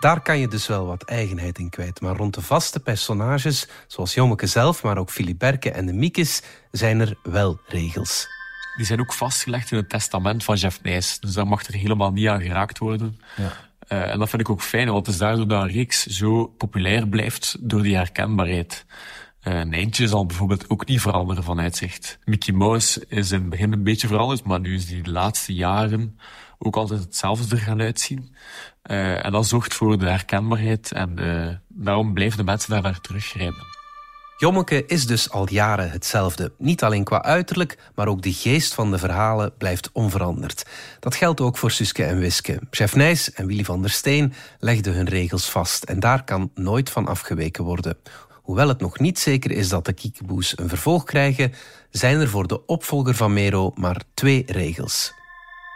Daar 0.00 0.20
kan 0.20 0.38
je 0.38 0.48
dus 0.48 0.66
wel 0.66 0.86
wat 0.86 1.02
eigenheid 1.02 1.58
in 1.58 1.70
kwijt. 1.70 2.00
Maar 2.00 2.16
rond 2.16 2.34
de 2.34 2.42
vaste 2.42 2.80
personages, 2.80 3.68
zoals 3.86 4.14
Jommeke 4.14 4.46
zelf, 4.46 4.82
maar 4.82 4.98
ook 4.98 5.10
Filiberke 5.10 5.70
en 5.70 5.86
de 5.86 5.92
Miekes, 5.92 6.42
zijn 6.70 7.00
er 7.00 7.18
wel 7.22 7.60
regels. 7.66 8.28
Die 8.76 8.86
zijn 8.86 9.00
ook 9.00 9.12
vastgelegd 9.12 9.70
in 9.70 9.76
het 9.76 9.88
testament 9.88 10.44
van 10.44 10.56
Jeff 10.56 10.82
Nijs. 10.82 11.20
Dus 11.20 11.32
daar 11.32 11.46
mag 11.46 11.66
er 11.66 11.74
helemaal 11.74 12.12
niet 12.12 12.28
aan 12.28 12.42
geraakt 12.42 12.78
worden. 12.78 13.20
Ja. 13.36 13.52
Uh, 13.88 14.10
en 14.10 14.18
dat 14.18 14.28
vind 14.28 14.42
ik 14.42 14.50
ook 14.50 14.62
fijn, 14.62 14.86
want 14.90 15.06
het 15.06 15.14
is 15.14 15.20
daardoor 15.20 15.48
dat 15.48 15.62
een 15.62 15.70
reeks 15.70 16.06
zo 16.06 16.46
populair 16.46 17.08
blijft 17.08 17.56
door 17.60 17.82
die 17.82 17.96
herkenbaarheid. 17.96 18.86
Uh, 19.42 19.62
Nijntje 19.62 20.08
zal 20.08 20.26
bijvoorbeeld 20.26 20.70
ook 20.70 20.86
niet 20.86 21.00
veranderen 21.00 21.44
van 21.44 21.60
uitzicht. 21.60 22.18
Mickey 22.24 22.54
Mouse 22.54 23.06
is 23.08 23.32
in 23.32 23.40
het 23.40 23.50
begin 23.50 23.72
een 23.72 23.82
beetje 23.82 24.06
veranderd, 24.06 24.44
maar 24.44 24.60
nu 24.60 24.74
is 24.74 24.86
die 24.86 25.02
de 25.02 25.10
laatste 25.10 25.54
jaren 25.54 26.18
ook 26.58 26.76
altijd 26.76 27.00
hetzelfde 27.00 27.56
er 27.56 27.62
gaan 27.62 27.80
uitzien. 27.80 28.34
Uh, 28.90 29.24
en 29.24 29.32
dat 29.32 29.46
zorgt 29.46 29.74
voor 29.74 29.98
de 29.98 30.08
herkenbaarheid 30.08 30.92
en 30.92 31.62
daarom 31.68 32.14
blijven 32.14 32.38
de 32.38 32.44
mensen 32.44 32.70
daar 32.70 32.82
naar 32.82 33.00
teruggrijpen. 33.00 33.83
Jommeke 34.44 34.86
is 34.86 35.06
dus 35.06 35.30
al 35.30 35.50
jaren 35.50 35.90
hetzelfde. 35.90 36.52
Niet 36.58 36.82
alleen 36.82 37.04
qua 37.04 37.22
uiterlijk, 37.22 37.78
maar 37.94 38.08
ook 38.08 38.22
de 38.22 38.32
geest 38.32 38.74
van 38.74 38.90
de 38.90 38.98
verhalen 38.98 39.52
blijft 39.58 39.90
onveranderd. 39.92 40.66
Dat 41.00 41.14
geldt 41.14 41.40
ook 41.40 41.56
voor 41.56 41.70
Suske 41.70 42.04
en 42.04 42.18
Wiske. 42.18 42.60
Chef 42.70 42.94
Nijs 42.94 43.32
en 43.32 43.46
Willy 43.46 43.64
van 43.64 43.80
der 43.80 43.90
Steen 43.90 44.32
legden 44.58 44.94
hun 44.94 45.08
regels 45.08 45.50
vast 45.50 45.84
en 45.84 46.00
daar 46.00 46.24
kan 46.24 46.50
nooit 46.54 46.90
van 46.90 47.06
afgeweken 47.06 47.64
worden. 47.64 47.96
Hoewel 48.42 48.68
het 48.68 48.80
nog 48.80 48.98
niet 48.98 49.18
zeker 49.18 49.50
is 49.50 49.68
dat 49.68 49.84
de 49.84 49.92
Kiekeboes 49.92 50.58
een 50.58 50.68
vervolg 50.68 51.04
krijgen, 51.04 51.52
zijn 51.90 52.20
er 52.20 52.28
voor 52.28 52.46
de 52.46 52.66
opvolger 52.66 53.14
van 53.14 53.32
Mero 53.32 53.72
maar 53.74 54.02
twee 54.14 54.42
regels. 54.46 55.12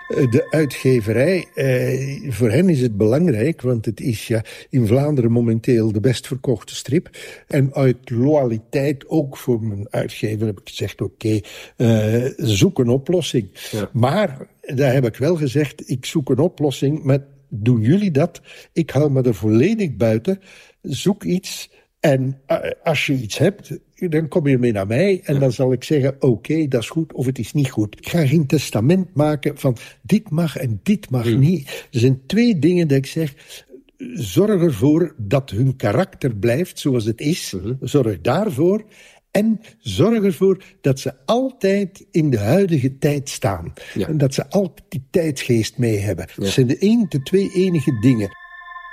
De 0.09 0.47
uitgeverij, 0.51 1.47
eh, 1.55 2.33
voor 2.33 2.51
hen 2.51 2.69
is 2.69 2.81
het 2.81 2.97
belangrijk, 2.97 3.63
want 3.63 3.85
het 3.85 4.01
is 4.01 4.27
ja 4.27 4.45
in 4.71 4.87
Vlaanderen 4.87 5.33
momenteel 5.33 5.93
de 5.93 6.01
best 6.01 6.27
verkochte 6.27 6.75
strip. 6.75 7.11
En 7.47 7.75
uit 7.75 8.11
loyaliteit 8.11 9.09
ook 9.09 9.37
voor 9.37 9.63
mijn 9.63 9.87
uitgever 9.91 10.47
heb 10.47 10.61
ik 10.61 10.69
gezegd, 10.69 11.01
oké, 11.01 11.43
okay, 11.77 12.25
uh, 12.25 12.33
zoek 12.37 12.79
een 12.79 12.89
oplossing. 12.89 13.49
Ja. 13.71 13.91
Maar, 13.93 14.49
daar 14.61 14.93
heb 14.93 15.07
ik 15.07 15.17
wel 15.17 15.37
gezegd, 15.37 15.91
ik 15.91 16.07
zoek 16.07 16.31
een 16.31 16.39
oplossing, 16.39 17.03
maar 17.03 17.25
doen 17.49 17.81
jullie 17.81 18.11
dat? 18.11 18.41
Ik 18.73 18.91
hou 18.91 19.11
me 19.11 19.23
er 19.23 19.35
volledig 19.35 19.97
buiten. 19.97 20.41
Zoek 20.83 21.25
iets 21.25 21.71
en 22.01 22.41
uh, 22.49 22.59
als 22.83 23.07
je 23.07 23.15
iets 23.15 23.39
hebt, 23.39 23.79
dan 23.95 24.29
kom 24.29 24.47
je 24.47 24.59
mee 24.59 24.73
naar 24.73 24.87
mij 24.87 25.21
en 25.25 25.39
dan 25.39 25.53
zal 25.53 25.73
ik 25.73 25.85
zeggen: 25.85 26.15
oké, 26.15 26.27
okay, 26.27 26.69
dat 26.69 26.83
is 26.83 26.89
goed 26.89 27.13
of 27.13 27.27
het 27.27 27.39
is 27.39 27.53
niet 27.53 27.71
goed. 27.71 27.99
Ik 27.99 28.09
ga 28.09 28.27
geen 28.27 28.47
testament 28.47 29.15
maken 29.15 29.59
van 29.59 29.77
dit 30.03 30.31
mag 30.31 30.57
en 30.57 30.81
dit 30.83 31.11
mag 31.11 31.25
niet. 31.25 31.87
Er 31.93 31.99
zijn 31.99 32.21
twee 32.27 32.59
dingen 32.59 32.89
dat 32.89 32.99
ik 32.99 33.07
zeg. 33.07 33.35
Zorg 34.15 34.63
ervoor 34.63 35.15
dat 35.17 35.51
hun 35.51 35.77
karakter 35.77 36.37
blijft 36.37 36.79
zoals 36.79 37.05
het 37.05 37.21
is. 37.21 37.51
-hmm. 37.51 37.77
Zorg 37.81 38.21
daarvoor. 38.21 38.85
En 39.31 39.61
zorg 39.79 40.25
ervoor 40.25 40.63
dat 40.81 41.01
ze 41.01 41.15
altijd 41.25 42.07
in 42.11 42.31
de 42.31 42.39
huidige 42.39 42.99
tijd 42.99 43.29
staan. 43.29 43.73
Ja. 43.95 44.09
En 44.09 44.19
dat 44.19 44.35
ze 44.35 44.51
altijd 44.51 44.87
die 44.89 45.07
tijdsgeest 45.11 45.79
mee 45.79 45.99
hebben. 45.99 46.27
Ja. 46.29 46.43
Dat 46.43 46.53
zijn 46.53 46.67
de 46.67 46.79
één, 46.79 47.07
de 47.09 47.23
twee 47.23 47.51
enige 47.55 47.99
dingen. 48.01 48.29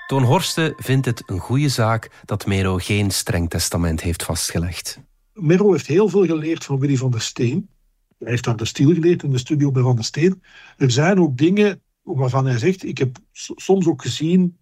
Toon 0.05 0.23
Horsten 0.23 0.73
vindt 0.77 1.05
het 1.05 1.23
een 1.25 1.39
goede 1.39 1.69
zaak 1.69 2.09
dat 2.25 2.45
Mero 2.45 2.77
geen 2.77 3.11
streng 3.11 3.49
testament 3.49 4.01
heeft 4.01 4.23
vastgelegd. 4.23 4.99
Mero 5.33 5.71
heeft 5.71 5.87
heel 5.87 6.09
veel 6.09 6.25
geleerd 6.25 6.63
van 6.63 6.79
Willy 6.79 6.95
van 6.95 7.11
der 7.11 7.21
Steen. 7.21 7.69
Hij 8.19 8.29
heeft 8.29 8.43
daar 8.43 8.55
de 8.55 8.65
stil 8.65 8.93
geleerd 8.93 9.23
in 9.23 9.31
de 9.31 9.37
studio 9.37 9.71
bij 9.71 9.83
Van 9.83 9.95
der 9.95 10.03
Steen. 10.03 10.43
Er 10.77 10.91
zijn 10.91 11.19
ook 11.19 11.37
dingen 11.37 11.81
waarvan 12.01 12.45
hij 12.45 12.57
zegt, 12.57 12.83
ik 12.83 12.97
heb 12.97 13.17
soms 13.31 13.87
ook 13.87 14.01
gezien 14.01 14.57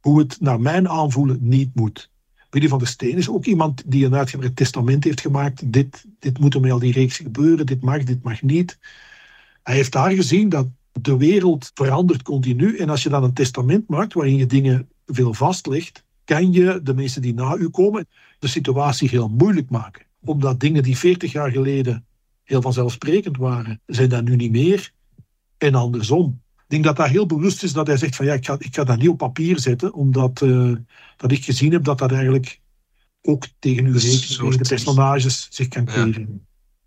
hoe 0.00 0.18
het 0.18 0.40
naar 0.40 0.60
mijn 0.60 0.88
aanvoelen 0.88 1.38
niet 1.40 1.74
moet. 1.74 2.10
Willy 2.50 2.68
van 2.68 2.78
der 2.78 2.88
Steen 2.88 3.16
is 3.16 3.28
ook 3.28 3.44
iemand 3.44 3.82
die 3.86 4.06
een 4.06 4.14
uitgebreid 4.14 4.56
testament 4.56 5.04
heeft 5.04 5.20
gemaakt. 5.20 5.72
Dit, 5.72 6.04
dit 6.18 6.38
moet 6.38 6.54
er 6.54 6.60
met 6.60 6.70
al 6.70 6.78
die 6.78 6.92
reeks 6.92 7.16
gebeuren, 7.16 7.66
dit 7.66 7.82
mag, 7.82 8.04
dit 8.04 8.22
mag 8.22 8.42
niet. 8.42 8.78
Hij 9.62 9.74
heeft 9.74 9.92
daar 9.92 10.10
gezien 10.10 10.48
dat 10.48 10.66
de 10.92 11.16
wereld 11.16 11.70
verandert 11.74 12.22
continu. 12.22 12.76
En 12.76 12.90
als 12.90 13.02
je 13.02 13.08
dan 13.08 13.24
een 13.24 13.32
testament 13.32 13.88
maakt 13.88 14.12
waarin 14.12 14.36
je 14.36 14.46
dingen 14.46 14.88
veel 15.06 15.34
vastlegt, 15.34 16.04
kan 16.24 16.52
je 16.52 16.80
de 16.82 16.94
mensen 16.94 17.22
die 17.22 17.34
na 17.34 17.56
u 17.56 17.68
komen 17.68 18.08
de 18.38 18.48
situatie 18.48 19.08
heel 19.08 19.28
moeilijk 19.28 19.70
maken. 19.70 20.06
Omdat 20.24 20.60
dingen 20.60 20.82
die 20.82 20.98
40 20.98 21.32
jaar 21.32 21.50
geleden 21.50 22.04
heel 22.44 22.62
vanzelfsprekend 22.62 23.36
waren, 23.36 23.80
zijn 23.86 24.08
dat 24.08 24.24
nu 24.24 24.36
niet 24.36 24.50
meer. 24.50 24.92
En 25.58 25.74
andersom. 25.74 26.40
Ik 26.56 26.64
denk 26.66 26.84
dat 26.84 26.96
dat 26.96 27.08
heel 27.08 27.26
bewust 27.26 27.62
is 27.62 27.72
dat 27.72 27.86
hij 27.86 27.96
zegt 27.96 28.16
van 28.16 28.26
ja, 28.26 28.32
ik 28.32 28.46
ga, 28.46 28.56
ik 28.58 28.74
ga 28.74 28.84
dat 28.84 28.98
niet 28.98 29.08
op 29.08 29.18
papier 29.18 29.58
zetten, 29.58 29.94
omdat 29.94 30.40
uh, 30.40 30.76
dat 31.16 31.32
ik 31.32 31.44
gezien 31.44 31.72
heb 31.72 31.84
dat 31.84 31.98
dat 31.98 32.12
eigenlijk 32.12 32.60
ook 33.22 33.46
tegen 33.58 33.84
uw 33.84 33.98
reeks, 33.98 34.36
personages 34.68 35.46
zich 35.50 35.68
kan 35.68 35.84
keren. 35.84 36.12
Ja. 36.12 36.26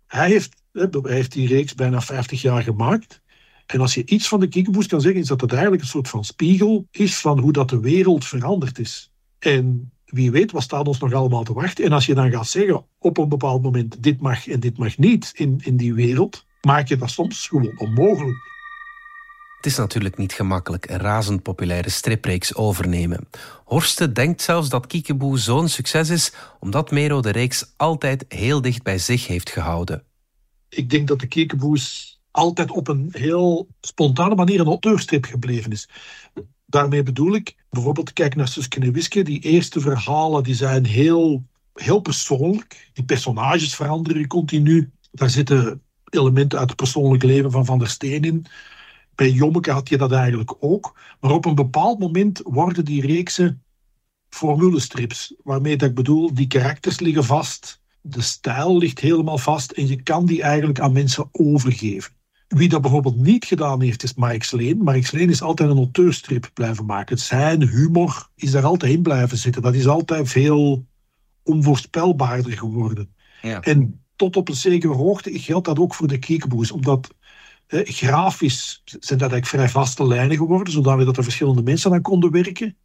Hij, 0.06 0.28
heeft, 0.28 0.62
hij 0.72 0.88
heeft 1.02 1.32
die 1.32 1.48
reeks 1.48 1.74
bijna 1.74 2.00
50 2.00 2.42
jaar 2.42 2.62
gemaakt. 2.62 3.20
En 3.66 3.80
als 3.80 3.94
je 3.94 4.06
iets 4.06 4.28
van 4.28 4.40
de 4.40 4.48
kiekeboes 4.48 4.86
kan 4.86 5.00
zeggen, 5.00 5.20
is 5.20 5.26
dat 5.26 5.40
het 5.40 5.52
eigenlijk 5.52 5.82
een 5.82 5.88
soort 5.88 6.08
van 6.08 6.24
spiegel 6.24 6.86
is 6.90 7.18
van 7.18 7.38
hoe 7.38 7.52
dat 7.52 7.68
de 7.68 7.80
wereld 7.80 8.24
veranderd 8.24 8.78
is. 8.78 9.12
En 9.38 9.92
wie 10.04 10.30
weet, 10.30 10.52
wat 10.52 10.62
staat 10.62 10.88
ons 10.88 10.98
nog 10.98 11.12
allemaal 11.12 11.44
te 11.44 11.52
wachten. 11.52 11.84
En 11.84 11.92
als 11.92 12.06
je 12.06 12.14
dan 12.14 12.30
gaat 12.30 12.48
zeggen 12.48 12.84
op 12.98 13.18
een 13.18 13.28
bepaald 13.28 13.62
moment, 13.62 14.02
dit 14.02 14.20
mag 14.20 14.48
en 14.48 14.60
dit 14.60 14.78
mag 14.78 14.98
niet 14.98 15.32
in, 15.34 15.60
in 15.62 15.76
die 15.76 15.94
wereld, 15.94 16.44
maak 16.60 16.88
je 16.88 16.96
dat 16.96 17.10
soms 17.10 17.46
gewoon 17.46 17.78
onmogelijk. 17.78 18.52
Het 19.56 19.72
is 19.72 19.78
natuurlijk 19.78 20.16
niet 20.16 20.32
gemakkelijk 20.32 20.90
een 20.90 20.98
razend 20.98 21.42
populaire 21.42 21.90
stripreeks 21.90 22.54
overnemen. 22.54 23.28
Horsten 23.64 24.14
denkt 24.14 24.42
zelfs 24.42 24.68
dat 24.68 24.86
Kiekeboe 24.86 25.38
zo'n 25.38 25.68
succes 25.68 26.08
is 26.08 26.32
omdat 26.60 26.90
Mero 26.90 27.20
de 27.20 27.30
reeks 27.30 27.72
altijd 27.76 28.24
heel 28.28 28.60
dicht 28.60 28.82
bij 28.82 28.98
zich 28.98 29.26
heeft 29.26 29.50
gehouden. 29.50 30.04
Ik 30.68 30.90
denk 30.90 31.08
dat 31.08 31.20
de 31.20 31.26
Kiekeboes 31.26 32.13
altijd 32.34 32.70
op 32.70 32.88
een 32.88 33.08
heel 33.12 33.68
spontane 33.80 34.34
manier 34.34 34.60
een 34.60 34.66
auteurstrip 34.66 35.24
gebleven 35.24 35.72
is. 35.72 35.88
Daarmee 36.66 37.02
bedoel 37.02 37.34
ik, 37.34 37.56
bijvoorbeeld 37.70 38.12
kijk 38.12 38.34
naar 38.34 38.48
Suske 38.48 38.80
en 38.80 38.92
Wiske, 38.92 39.22
die 39.22 39.40
eerste 39.40 39.80
verhalen 39.80 40.42
die 40.42 40.54
zijn 40.54 40.86
heel, 40.86 41.44
heel 41.74 42.00
persoonlijk. 42.00 42.90
Die 42.92 43.04
personages 43.04 43.74
veranderen 43.74 44.26
continu. 44.26 44.90
Daar 45.10 45.30
zitten 45.30 45.82
elementen 46.04 46.58
uit 46.58 46.68
het 46.68 46.76
persoonlijk 46.76 47.22
leven 47.22 47.50
van 47.50 47.64
Van 47.64 47.78
der 47.78 47.88
Steen 47.88 48.22
in. 48.22 48.46
Bij 49.14 49.30
Jommeke 49.30 49.70
had 49.70 49.88
je 49.88 49.96
dat 49.96 50.12
eigenlijk 50.12 50.54
ook. 50.60 50.96
Maar 51.20 51.30
op 51.30 51.44
een 51.44 51.54
bepaald 51.54 51.98
moment 51.98 52.40
worden 52.44 52.84
die 52.84 53.06
reeksen 53.06 53.62
formulestrips. 54.28 55.34
Waarmee 55.42 55.76
dat 55.76 55.88
ik 55.88 55.94
bedoel, 55.94 56.34
die 56.34 56.46
karakters 56.46 57.00
liggen 57.00 57.24
vast. 57.24 57.82
De 58.00 58.22
stijl 58.22 58.78
ligt 58.78 59.00
helemaal 59.00 59.38
vast 59.38 59.70
en 59.70 59.86
je 59.86 60.02
kan 60.02 60.26
die 60.26 60.42
eigenlijk 60.42 60.80
aan 60.80 60.92
mensen 60.92 61.28
overgeven. 61.32 62.12
Wie 62.48 62.68
dat 62.68 62.80
bijvoorbeeld 62.80 63.16
niet 63.16 63.44
gedaan 63.44 63.80
heeft, 63.80 64.02
is 64.02 64.14
Mike 64.14 64.44
Sleen. 64.44 64.84
Mike 64.84 65.06
Sleen 65.06 65.30
is 65.30 65.42
altijd 65.42 65.70
een 65.70 65.76
auteurstrip 65.76 66.50
blijven 66.54 66.84
maken. 66.84 67.18
Zijn 67.18 67.68
humor 67.68 68.28
is 68.36 68.50
daar 68.50 68.64
altijd 68.64 68.92
in 68.92 69.02
blijven 69.02 69.38
zitten. 69.38 69.62
Dat 69.62 69.74
is 69.74 69.86
altijd 69.86 70.28
veel 70.28 70.86
onvoorspelbaarder 71.42 72.52
geworden. 72.52 73.14
Ja. 73.42 73.60
En 73.60 74.04
tot 74.16 74.36
op 74.36 74.48
een 74.48 74.54
zekere 74.54 74.92
hoogte 74.92 75.38
geldt 75.38 75.66
dat 75.66 75.78
ook 75.78 75.94
voor 75.94 76.08
de 76.08 76.18
kiekeboes. 76.18 76.70
Omdat 76.70 77.14
eh, 77.66 77.80
grafisch 77.84 78.82
zijn 78.84 79.18
dat 79.18 79.30
eigenlijk 79.30 79.46
vrij 79.46 79.68
vaste 79.68 80.06
lijnen 80.06 80.36
geworden, 80.36 80.72
zodat 80.72 81.16
er 81.16 81.22
verschillende 81.22 81.62
mensen 81.62 81.92
aan 81.92 82.02
konden 82.02 82.30
werken. 82.30 82.76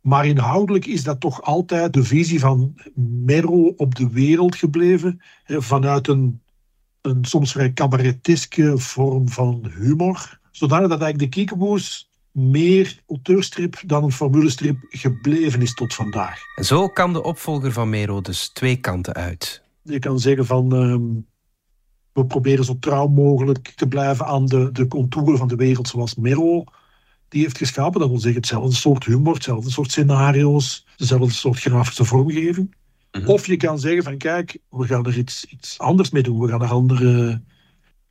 Maar 0.00 0.26
inhoudelijk 0.26 0.86
is 0.86 1.02
dat 1.02 1.20
toch 1.20 1.42
altijd 1.42 1.92
de 1.92 2.04
visie 2.04 2.40
van 2.40 2.74
Merro 3.24 3.72
op 3.76 3.94
de 3.94 4.10
wereld 4.10 4.56
gebleven. 4.56 5.20
vanuit 5.46 6.08
een, 6.08 6.40
een 7.02 7.24
soms 7.24 7.52
vrij 7.52 7.72
cabareteske 7.72 8.78
vorm 8.78 9.28
van 9.28 9.70
humor. 9.78 10.38
Zodanig 10.50 10.88
dat 10.88 11.00
eigenlijk 11.00 11.32
de 11.32 11.38
Kiekeboes 11.38 12.10
meer 12.32 13.00
auteurstrip 13.06 13.82
dan 13.86 14.04
een 14.04 14.12
formulestrip 14.12 14.76
gebleven 14.88 15.62
is 15.62 15.74
tot 15.74 15.94
vandaag. 15.94 16.38
En 16.56 16.64
zo 16.64 16.88
kan 16.88 17.12
de 17.12 17.22
opvolger 17.22 17.72
van 17.72 17.90
Mero 17.90 18.20
dus 18.20 18.48
twee 18.48 18.76
kanten 18.76 19.14
uit. 19.14 19.62
Je 19.82 19.98
kan 19.98 20.18
zeggen 20.18 20.46
van... 20.46 20.74
Ehm, 20.74 21.28
we 22.12 22.26
proberen 22.26 22.64
zo 22.64 22.76
trouw 22.80 23.06
mogelijk 23.06 23.72
te 23.76 23.88
blijven 23.88 24.26
aan 24.26 24.46
de, 24.46 24.72
de 24.72 24.88
contouren 24.88 25.38
van 25.38 25.48
de 25.48 25.56
wereld 25.56 25.88
zoals 25.88 26.14
Mero 26.14 26.64
die 27.28 27.42
heeft 27.42 27.58
geschapen. 27.58 28.00
Dat 28.00 28.08
wil 28.08 28.18
zeggen 28.18 28.40
hetzelfde 28.40 28.74
soort 28.74 29.04
humor, 29.04 29.34
hetzelfde 29.34 29.70
soort 29.70 29.90
scenario's, 29.90 30.86
dezelfde 30.96 31.32
soort 31.32 31.60
grafische 31.60 32.04
vormgeving. 32.04 32.74
Mhm. 33.12 33.26
Of 33.26 33.46
je 33.46 33.56
kan 33.56 33.78
zeggen 33.78 34.02
van 34.02 34.16
kijk, 34.16 34.58
we 34.70 34.86
gaan 34.86 35.06
er 35.06 35.18
iets, 35.18 35.44
iets 35.44 35.78
anders 35.78 36.10
mee 36.10 36.22
doen. 36.22 36.40
We 36.40 36.48
gaan 36.48 36.62
er 36.62 36.70
andere 36.70 37.42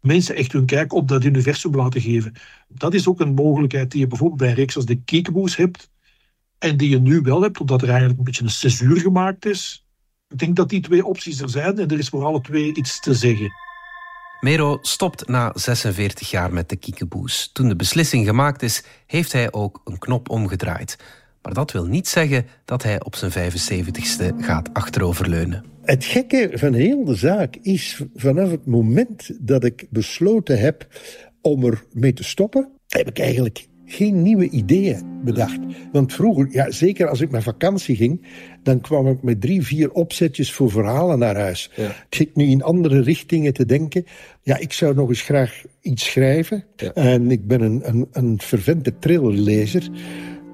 mensen 0.01 0.35
echt 0.35 0.51
hun 0.51 0.65
kijk 0.65 0.93
op 0.93 1.07
dat 1.07 1.23
universum 1.23 1.75
laten 1.75 2.01
geven. 2.01 2.33
Dat 2.67 2.93
is 2.93 3.07
ook 3.07 3.19
een 3.19 3.33
mogelijkheid 3.33 3.91
die 3.91 3.99
je 3.99 4.07
bijvoorbeeld 4.07 4.39
bij 4.39 4.49
een 4.49 4.55
reeks 4.55 4.75
als 4.75 4.85
de 4.85 5.01
Kiekeboes 5.03 5.55
hebt. 5.55 5.89
En 6.57 6.77
die 6.77 6.89
je 6.89 6.99
nu 6.99 7.21
wel 7.21 7.41
hebt, 7.41 7.59
omdat 7.59 7.81
er 7.81 7.87
eigenlijk 7.89 8.19
een 8.19 8.25
beetje 8.25 8.43
een 8.43 8.49
censuur 8.49 8.99
gemaakt 8.99 9.45
is. 9.45 9.85
Ik 10.27 10.37
denk 10.37 10.55
dat 10.55 10.69
die 10.69 10.81
twee 10.81 11.05
opties 11.05 11.41
er 11.41 11.49
zijn 11.49 11.79
en 11.79 11.87
er 11.87 11.99
is 11.99 12.09
voor 12.09 12.23
alle 12.23 12.41
twee 12.41 12.73
iets 12.73 12.99
te 12.99 13.13
zeggen. 13.13 13.51
Mero 14.39 14.77
stopt 14.81 15.27
na 15.27 15.51
46 15.53 16.29
jaar 16.29 16.53
met 16.53 16.69
de 16.69 16.75
kiekeboes. 16.75 17.49
Toen 17.53 17.67
de 17.67 17.75
beslissing 17.75 18.25
gemaakt 18.25 18.61
is, 18.61 18.83
heeft 19.05 19.31
hij 19.31 19.51
ook 19.51 19.81
een 19.83 19.97
knop 19.97 20.29
omgedraaid. 20.29 20.97
Maar 21.49 21.57
dat 21.57 21.71
wil 21.71 21.85
niet 21.85 22.07
zeggen 22.07 22.45
dat 22.65 22.83
hij 22.83 23.03
op 23.03 23.15
zijn 23.15 23.31
75ste 23.31 24.35
gaat 24.39 24.73
achteroverleunen. 24.73 25.63
Het 25.81 26.05
gekke 26.05 26.51
van 26.53 26.73
heel 26.73 27.05
de 27.05 27.15
zaak 27.15 27.55
is, 27.61 28.01
vanaf 28.15 28.51
het 28.51 28.65
moment 28.65 29.31
dat 29.39 29.63
ik 29.63 29.87
besloten 29.89 30.59
heb 30.59 30.87
om 31.41 31.65
er 31.65 31.83
mee 31.93 32.13
te 32.13 32.23
stoppen, 32.23 32.69
heb 32.87 33.07
ik 33.07 33.19
eigenlijk 33.19 33.67
geen 33.85 34.21
nieuwe 34.21 34.49
ideeën 34.49 35.21
bedacht. 35.23 35.59
Want 35.91 36.13
vroeger, 36.13 36.47
ja, 36.51 36.71
zeker 36.71 37.07
als 37.07 37.21
ik 37.21 37.31
met 37.31 37.43
vakantie 37.43 37.95
ging, 37.95 38.25
dan 38.63 38.81
kwam 38.81 39.07
ik 39.07 39.23
met 39.23 39.41
drie, 39.41 39.61
vier 39.61 39.91
opzetjes 39.91 40.51
voor 40.53 40.71
verhalen 40.71 41.19
naar 41.19 41.35
huis. 41.35 41.71
Ja. 41.75 41.87
Ik 41.89 42.15
zit 42.15 42.35
nu 42.35 42.45
in 42.45 42.63
andere 42.63 43.01
richtingen 43.01 43.53
te 43.53 43.65
denken. 43.65 44.05
Ja, 44.41 44.57
ik 44.57 44.73
zou 44.73 44.95
nog 44.95 45.09
eens 45.09 45.21
graag 45.21 45.63
iets 45.81 46.05
schrijven. 46.05 46.65
En 46.93 47.31
ik 47.31 47.47
ben 47.47 47.61
een, 47.61 47.81
een, 47.83 48.07
een 48.11 48.41
fervente 48.41 48.99
thrillerlezer. 48.99 49.89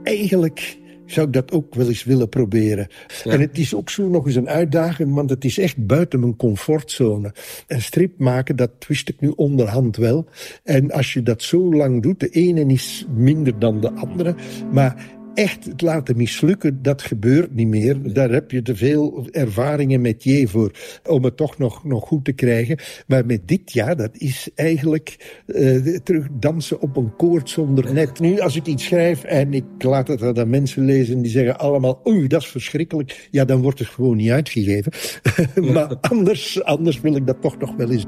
Eigenlijk 0.04 0.78
zou 1.06 1.28
ik 1.28 1.34
dat 1.34 1.52
ook 1.52 1.76
wel 1.76 1.88
eens 1.88 2.04
willen 2.04 2.30
proberen. 2.30 2.88
En 3.24 3.40
het 3.40 3.58
is 3.58 3.76
ook 3.76 3.90
zo 3.90 4.08
nog 4.08 4.26
eens 4.26 4.36
een 4.36 4.50
uitdaging, 4.50 5.14
want 5.14 5.30
het 5.30 5.46
is 5.46 5.58
echt 5.58 5.86
buiten 5.86 6.20
mijn 6.20 6.36
comfortzone. 6.36 7.34
Een 7.68 7.82
strip 7.82 8.20
maken, 8.20 8.56
dat 8.56 8.72
wist 8.88 9.10
ik 9.10 9.20
nu 9.20 9.30
onderhand 9.36 9.98
wel. 9.98 10.26
En 10.64 10.92
als 10.92 11.14
je 11.14 11.24
dat 11.24 11.42
zo 11.42 11.74
lang 11.74 12.02
doet, 12.02 12.20
de 12.20 12.30
ene 12.30 12.66
is 12.66 13.06
minder 13.16 13.60
dan 13.60 13.82
de 13.82 13.92
andere, 13.92 14.36
maar 14.72 15.15
echt 15.36 15.66
het 15.66 15.82
laten 15.82 16.18
mislukken, 16.18 16.82
dat 16.82 17.02
gebeurt 17.02 17.56
niet 17.56 17.68
meer. 17.68 18.14
Daar 18.14 18.30
heb 18.30 18.52
je 18.52 18.62
te 18.62 18.76
veel 18.76 19.28
ervaringen 19.32 20.02
met 20.02 20.24
je 20.24 20.48
voor 20.48 20.72
om 21.06 21.24
het 21.24 21.38
toch 21.38 21.58
nog, 21.58 21.84
nog 21.84 22.08
goed 22.08 22.26
te 22.26 22.32
krijgen. 22.32 22.78
Maar 23.08 23.26
met 23.26 23.48
dit, 23.48 23.74
ja, 23.74 23.96
dat 23.96 24.18
is 24.18 24.50
eigenlijk 24.56 25.42
uh, 25.48 25.98
terug 25.98 26.28
dansen 26.32 26.82
op 26.82 26.98
een 26.98 27.16
koord 27.16 27.50
zonder 27.50 27.94
net. 27.94 28.20
Nu, 28.20 28.40
als 28.40 28.56
ik 28.56 28.66
iets 28.66 28.84
schrijf 28.84 29.24
en 29.24 29.54
ik 29.54 29.64
laat 29.78 30.08
het 30.08 30.40
aan 30.40 30.50
mensen 30.50 30.86
lezen 30.86 31.22
die 31.22 31.32
zeggen 31.32 31.60
allemaal, 31.60 32.02
oei, 32.08 32.28
dat 32.28 32.42
is 32.42 32.48
verschrikkelijk. 32.48 33.28
Ja, 33.32 33.46
dan 33.46 33.62
wordt 33.62 33.80
het 33.80 33.88
gewoon 33.88 34.18
niet 34.18 34.30
uitgegeven. 34.30 34.92
maar 35.74 35.96
anders, 36.12 36.64
anders 36.64 37.02
wil 37.02 37.16
ik 37.16 37.28
dat 37.28 37.42
toch 37.42 37.58
nog 37.58 37.76
wel 37.76 37.92
eens. 37.92 38.06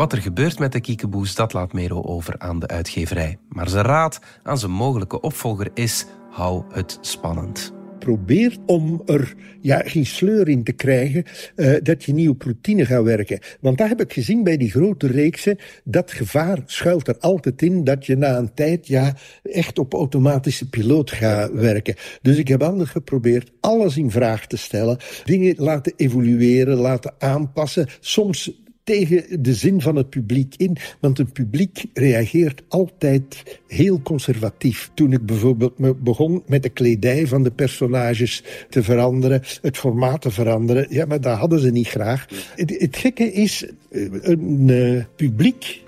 Wat 0.00 0.12
er 0.12 0.22
gebeurt 0.22 0.58
met 0.58 0.72
de 0.72 0.80
kiekeboes, 0.80 1.34
dat 1.34 1.52
laat 1.52 1.72
Mero 1.72 2.02
over 2.02 2.38
aan 2.38 2.58
de 2.58 2.66
uitgeverij. 2.66 3.38
Maar 3.48 3.68
zijn 3.68 3.84
raad 3.84 4.20
aan 4.42 4.58
zijn 4.58 4.70
mogelijke 4.70 5.20
opvolger 5.20 5.70
is: 5.74 6.06
hou 6.30 6.64
het 6.72 6.98
spannend 7.00 7.72
probeer 7.98 8.56
om 8.66 9.02
er 9.06 9.34
ja, 9.60 9.82
geen 9.84 10.06
sleur 10.06 10.48
in 10.48 10.64
te 10.64 10.72
krijgen 10.72 11.24
uh, 11.56 11.76
dat 11.82 12.04
je 12.04 12.12
niet 12.12 12.28
op 12.28 12.42
routine 12.42 12.86
gaat 12.86 13.02
werken. 13.02 13.38
Want 13.60 13.78
dat 13.78 13.88
heb 13.88 14.00
ik 14.00 14.12
gezien 14.12 14.44
bij 14.44 14.56
die 14.56 14.70
grote 14.70 15.06
reeksen. 15.06 15.58
Dat 15.84 16.12
gevaar 16.12 16.58
schuilt 16.66 17.08
er 17.08 17.18
altijd 17.18 17.62
in 17.62 17.84
dat 17.84 18.06
je 18.06 18.16
na 18.16 18.36
een 18.36 18.54
tijd 18.54 18.86
ja, 18.86 19.16
echt 19.42 19.78
op 19.78 19.94
automatische 19.94 20.68
piloot 20.68 21.10
gaat 21.10 21.52
werken. 21.52 21.94
Dus 22.22 22.36
ik 22.36 22.48
heb 22.48 22.62
altijd 22.62 22.88
geprobeerd 22.88 23.50
alles 23.60 23.96
in 23.96 24.10
vraag 24.10 24.46
te 24.46 24.56
stellen. 24.56 24.98
Dingen 25.24 25.54
laten 25.56 25.92
evolueren, 25.96 26.76
laten 26.76 27.14
aanpassen. 27.18 27.88
Soms 28.00 28.60
tegen 28.90 29.42
de 29.42 29.54
zin 29.54 29.80
van 29.80 29.96
het 29.96 30.10
publiek 30.10 30.54
in. 30.56 30.76
Want 31.00 31.18
het 31.18 31.32
publiek 31.32 31.84
reageert 31.94 32.62
altijd 32.68 33.60
heel 33.66 34.02
conservatief. 34.02 34.90
Toen 34.94 35.12
ik 35.12 35.26
bijvoorbeeld 35.26 36.02
begon 36.02 36.42
met 36.46 36.62
de 36.62 36.68
kledij 36.68 37.26
van 37.26 37.42
de 37.42 37.50
personages 37.50 38.42
te 38.68 38.82
veranderen, 38.82 39.42
het 39.62 39.76
formaat 39.76 40.20
te 40.20 40.30
veranderen, 40.30 40.86
ja, 40.88 41.04
maar 41.06 41.20
dat 41.20 41.38
hadden 41.38 41.60
ze 41.60 41.70
niet 41.70 41.88
graag. 41.88 42.26
Het, 42.54 42.96
gekke 42.96 43.32
is, 43.32 43.66
eh, 43.90 44.02
een 44.20 44.68
uh, 44.68 45.04
publiek 45.16 45.82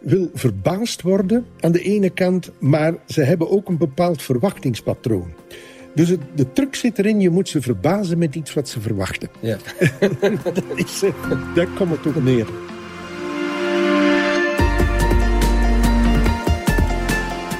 wil 0.00 0.30
verbaasd 0.34 1.02
worden 1.02 1.44
aan 1.60 1.72
de 1.72 1.82
ene 1.82 2.10
kant, 2.10 2.50
maar 2.60 2.94
ze 3.06 3.22
hebben 3.22 3.50
ook 3.50 3.68
een 3.68 3.78
bepaald 3.78 4.22
verwachtingspatroon. 4.22 5.32
Dus 5.96 6.08
het, 6.08 6.20
de 6.34 6.52
truc 6.52 6.74
zit 6.74 6.98
erin, 6.98 7.20
je 7.20 7.30
moet 7.30 7.48
ze 7.48 7.62
verbazen 7.62 8.18
met 8.18 8.34
iets 8.34 8.54
wat 8.54 8.68
ze 8.68 8.80
verwachten. 8.80 9.28
Ja. 9.40 9.56
dat 10.44 10.62
is, 10.74 11.02
daar 11.54 11.66
komt 11.66 11.90
het 11.90 12.06
ook 12.06 12.22
neer. 12.22 12.46